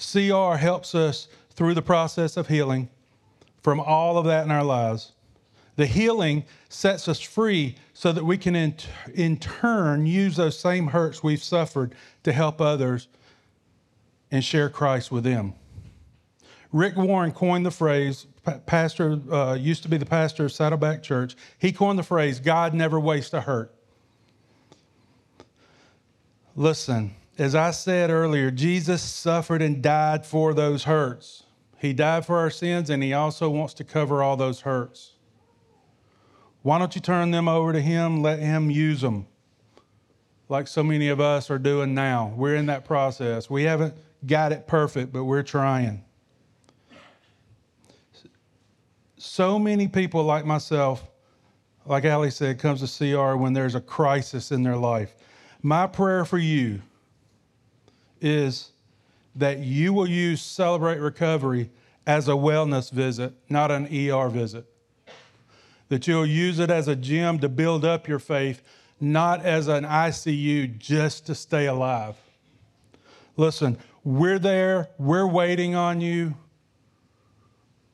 CR 0.00 0.56
helps 0.56 0.94
us 0.94 1.28
through 1.50 1.74
the 1.74 1.82
process 1.82 2.36
of 2.36 2.48
healing 2.48 2.88
from 3.62 3.78
all 3.78 4.16
of 4.16 4.24
that 4.24 4.44
in 4.44 4.50
our 4.50 4.64
lives. 4.64 5.12
The 5.76 5.86
healing 5.86 6.44
sets 6.68 7.08
us 7.08 7.20
free 7.20 7.76
so 7.94 8.12
that 8.12 8.24
we 8.24 8.38
can, 8.38 8.56
in, 8.56 8.74
in 9.14 9.36
turn, 9.38 10.06
use 10.06 10.36
those 10.36 10.58
same 10.58 10.88
hurts 10.88 11.22
we've 11.22 11.42
suffered 11.42 11.94
to 12.22 12.32
help 12.32 12.60
others 12.60 13.08
and 14.30 14.44
share 14.44 14.68
Christ 14.68 15.10
with 15.10 15.24
them. 15.24 15.54
Rick 16.72 16.96
Warren 16.96 17.32
coined 17.32 17.66
the 17.66 17.70
phrase, 17.70 18.26
pastor, 18.66 19.20
uh, 19.32 19.54
used 19.54 19.82
to 19.82 19.88
be 19.88 19.96
the 19.96 20.06
pastor 20.06 20.44
of 20.44 20.52
Saddleback 20.52 21.02
Church. 21.02 21.34
He 21.58 21.72
coined 21.72 21.98
the 21.98 22.04
phrase, 22.04 22.40
God 22.40 22.74
never 22.74 23.00
wastes 23.00 23.34
a 23.34 23.40
hurt. 23.40 23.74
Listen, 26.54 27.14
as 27.40 27.54
I 27.54 27.70
said 27.70 28.10
earlier, 28.10 28.50
Jesus 28.50 29.02
suffered 29.02 29.62
and 29.62 29.82
died 29.82 30.26
for 30.26 30.54
those 30.54 30.84
hurts. 30.84 31.44
He 31.78 31.92
died 31.92 32.26
for 32.26 32.38
our 32.38 32.50
sins, 32.50 32.90
and 32.90 33.02
He 33.02 33.12
also 33.12 33.48
wants 33.48 33.74
to 33.74 33.84
cover 33.84 34.22
all 34.22 34.36
those 34.36 34.60
hurts. 34.60 35.14
Why 36.62 36.78
don't 36.78 36.94
you 36.94 37.00
turn 37.00 37.30
them 37.30 37.48
over 37.48 37.72
to 37.72 37.80
Him? 37.80 38.22
Let 38.22 38.38
Him 38.38 38.70
use 38.70 39.00
them 39.00 39.26
like 40.50 40.66
so 40.66 40.82
many 40.82 41.08
of 41.08 41.20
us 41.20 41.48
are 41.50 41.58
doing 41.58 41.94
now. 41.94 42.34
We're 42.36 42.56
in 42.56 42.66
that 42.66 42.84
process. 42.84 43.48
We 43.48 43.62
haven't 43.62 43.94
got 44.26 44.52
it 44.52 44.66
perfect, 44.66 45.12
but 45.12 45.24
we're 45.24 45.44
trying. 45.44 46.04
So 49.16 49.58
many 49.58 49.86
people 49.86 50.24
like 50.24 50.44
myself, 50.44 51.08
like 51.86 52.04
Ali 52.04 52.30
said, 52.30 52.58
comes 52.58 52.80
to 52.80 53.14
CR 53.14 53.36
when 53.36 53.52
there's 53.52 53.76
a 53.76 53.80
crisis 53.80 54.50
in 54.50 54.64
their 54.64 54.76
life. 54.76 55.14
My 55.62 55.86
prayer 55.86 56.24
for 56.24 56.38
you 56.38 56.82
is 58.20 58.70
that 59.34 59.58
you 59.58 59.92
will 59.92 60.08
use 60.08 60.42
Celebrate 60.42 60.98
Recovery 60.98 61.70
as 62.06 62.28
a 62.28 62.32
wellness 62.32 62.90
visit, 62.90 63.34
not 63.48 63.70
an 63.70 63.86
ER 63.86 64.28
visit. 64.28 64.66
That 65.88 66.06
you'll 66.06 66.26
use 66.26 66.58
it 66.58 66.70
as 66.70 66.88
a 66.88 66.96
gym 66.96 67.38
to 67.40 67.48
build 67.48 67.84
up 67.84 68.08
your 68.08 68.18
faith, 68.18 68.62
not 69.00 69.44
as 69.44 69.68
an 69.68 69.84
ICU 69.84 70.78
just 70.78 71.26
to 71.26 71.34
stay 71.34 71.66
alive. 71.66 72.16
Listen, 73.36 73.78
we're 74.04 74.38
there, 74.38 74.88
we're 74.98 75.26
waiting 75.26 75.74
on 75.74 76.00
you. 76.00 76.34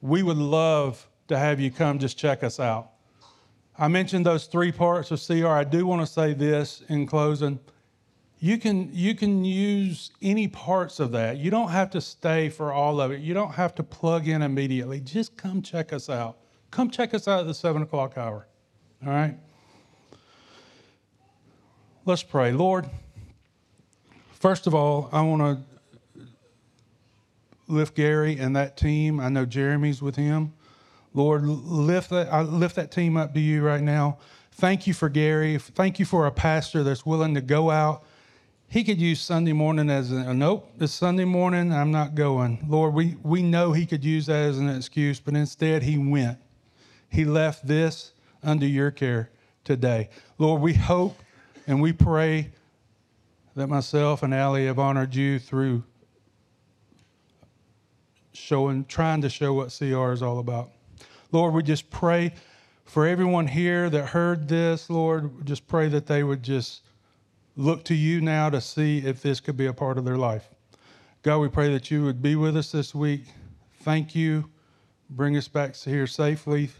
We 0.00 0.22
would 0.22 0.36
love 0.36 1.06
to 1.28 1.38
have 1.38 1.60
you 1.60 1.70
come 1.70 1.98
just 1.98 2.18
check 2.18 2.44
us 2.44 2.60
out. 2.60 2.90
I 3.78 3.88
mentioned 3.88 4.24
those 4.24 4.46
three 4.46 4.72
parts 4.72 5.10
of 5.10 5.22
CR. 5.24 5.48
I 5.48 5.64
do 5.64 5.86
want 5.86 6.00
to 6.00 6.06
say 6.06 6.32
this 6.32 6.82
in 6.88 7.06
closing. 7.06 7.58
You 8.38 8.58
can, 8.58 8.90
you 8.92 9.14
can 9.14 9.44
use 9.44 10.10
any 10.20 10.46
parts 10.46 11.00
of 11.00 11.12
that. 11.12 11.38
You 11.38 11.50
don't 11.50 11.70
have 11.70 11.90
to 11.90 12.00
stay 12.00 12.50
for 12.50 12.72
all 12.72 13.00
of 13.00 13.10
it. 13.10 13.20
You 13.20 13.32
don't 13.32 13.52
have 13.52 13.74
to 13.76 13.82
plug 13.82 14.28
in 14.28 14.42
immediately. 14.42 15.00
Just 15.00 15.36
come 15.36 15.62
check 15.62 15.92
us 15.92 16.10
out. 16.10 16.38
Come 16.70 16.90
check 16.90 17.14
us 17.14 17.26
out 17.26 17.40
at 17.40 17.46
the 17.46 17.54
seven 17.54 17.82
o'clock 17.82 18.18
hour. 18.18 18.46
All 19.04 19.12
right? 19.12 19.38
Let's 22.04 22.22
pray. 22.22 22.52
Lord, 22.52 22.88
first 24.34 24.66
of 24.66 24.74
all, 24.74 25.08
I 25.12 25.22
want 25.22 25.42
to 25.42 26.22
lift 27.68 27.94
Gary 27.94 28.38
and 28.38 28.54
that 28.54 28.76
team. 28.76 29.18
I 29.18 29.28
know 29.30 29.46
Jeremy's 29.46 30.02
with 30.02 30.16
him. 30.16 30.52
Lord, 31.14 31.44
lift 31.44 32.10
that, 32.10 32.32
I 32.32 32.42
lift 32.42 32.76
that 32.76 32.90
team 32.90 33.16
up 33.16 33.32
to 33.32 33.40
you 33.40 33.62
right 33.62 33.80
now. 33.82 34.18
Thank 34.52 34.86
you 34.86 34.94
for 34.94 35.08
Gary. 35.08 35.58
Thank 35.58 35.98
you 35.98 36.04
for 36.04 36.26
a 36.26 36.30
pastor 36.30 36.82
that's 36.82 37.06
willing 37.06 37.34
to 37.34 37.40
go 37.40 37.70
out. 37.70 38.04
He 38.68 38.82
could 38.82 39.00
use 39.00 39.20
Sunday 39.20 39.52
morning 39.52 39.90
as 39.90 40.10
a 40.10 40.34
nope, 40.34 40.68
it's 40.80 40.92
Sunday 40.92 41.24
morning, 41.24 41.72
I'm 41.72 41.92
not 41.92 42.14
going. 42.14 42.64
Lord, 42.68 42.94
we, 42.94 43.16
we 43.22 43.42
know 43.42 43.72
he 43.72 43.86
could 43.86 44.04
use 44.04 44.26
that 44.26 44.48
as 44.48 44.58
an 44.58 44.68
excuse, 44.68 45.20
but 45.20 45.34
instead 45.34 45.82
he 45.82 45.96
went. 45.96 46.38
He 47.08 47.24
left 47.24 47.66
this 47.66 48.12
under 48.42 48.66
your 48.66 48.90
care 48.90 49.30
today. 49.64 50.10
Lord, 50.38 50.60
we 50.60 50.74
hope 50.74 51.18
and 51.66 51.80
we 51.80 51.92
pray 51.92 52.50
that 53.54 53.68
myself 53.68 54.22
and 54.22 54.34
Ali 54.34 54.66
have 54.66 54.78
honored 54.78 55.14
you 55.14 55.38
through 55.38 55.82
showing, 58.32 58.84
trying 58.84 59.22
to 59.22 59.30
show 59.30 59.54
what 59.54 59.74
CR 59.76 60.12
is 60.12 60.22
all 60.22 60.40
about. 60.40 60.70
Lord, 61.32 61.54
we 61.54 61.62
just 61.62 61.88
pray 61.90 62.34
for 62.84 63.06
everyone 63.06 63.46
here 63.46 63.88
that 63.90 64.06
heard 64.06 64.48
this, 64.48 64.90
Lord, 64.90 65.46
just 65.46 65.66
pray 65.66 65.88
that 65.88 66.06
they 66.06 66.22
would 66.22 66.42
just 66.42 66.82
look 67.56 67.84
to 67.84 67.94
you 67.94 68.20
now 68.20 68.50
to 68.50 68.60
see 68.60 68.98
if 68.98 69.22
this 69.22 69.40
could 69.40 69.56
be 69.56 69.66
a 69.66 69.72
part 69.72 69.98
of 69.98 70.04
their 70.04 70.18
life. 70.18 70.48
God, 71.22 71.38
we 71.38 71.48
pray 71.48 71.72
that 71.72 71.90
you 71.90 72.04
would 72.04 72.22
be 72.22 72.36
with 72.36 72.56
us 72.56 72.70
this 72.70 72.94
week. 72.94 73.24
Thank 73.82 74.14
you. 74.14 74.50
Bring 75.10 75.36
us 75.36 75.48
back 75.48 75.72
to 75.72 75.90
here 75.90 76.06
safely 76.06 76.70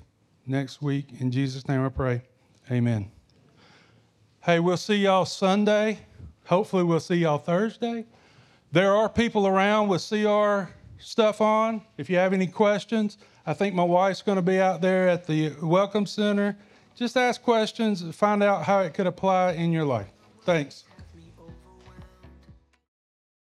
next 0.46 0.82
week. 0.82 1.20
In 1.20 1.30
Jesus' 1.30 1.66
name 1.66 1.84
I 1.84 1.88
pray. 1.88 2.22
Amen. 2.70 3.10
Hey, 4.44 4.60
we'll 4.60 4.76
see 4.76 4.96
y'all 4.96 5.24
Sunday. 5.24 5.98
Hopefully, 6.44 6.84
we'll 6.84 7.00
see 7.00 7.16
y'all 7.16 7.38
Thursday. 7.38 8.04
There 8.70 8.94
are 8.94 9.08
people 9.08 9.46
around 9.46 9.88
with 9.88 10.06
CR 10.06 10.70
stuff 10.98 11.40
on. 11.40 11.82
If 11.96 12.10
you 12.10 12.16
have 12.16 12.32
any 12.32 12.46
questions, 12.46 13.18
I 13.46 13.54
think 13.54 13.74
my 13.74 13.82
wife's 13.82 14.22
going 14.22 14.36
to 14.36 14.42
be 14.42 14.60
out 14.60 14.80
there 14.80 15.08
at 15.08 15.26
the 15.26 15.54
Welcome 15.62 16.06
Center. 16.06 16.56
Just 16.94 17.16
ask 17.16 17.42
questions 17.42 18.04
find 18.14 18.42
out 18.42 18.64
how 18.64 18.80
it 18.80 18.94
could 18.94 19.06
apply 19.06 19.52
in 19.52 19.72
your 19.72 19.84
life. 19.84 20.12
Thanks. 20.46 20.85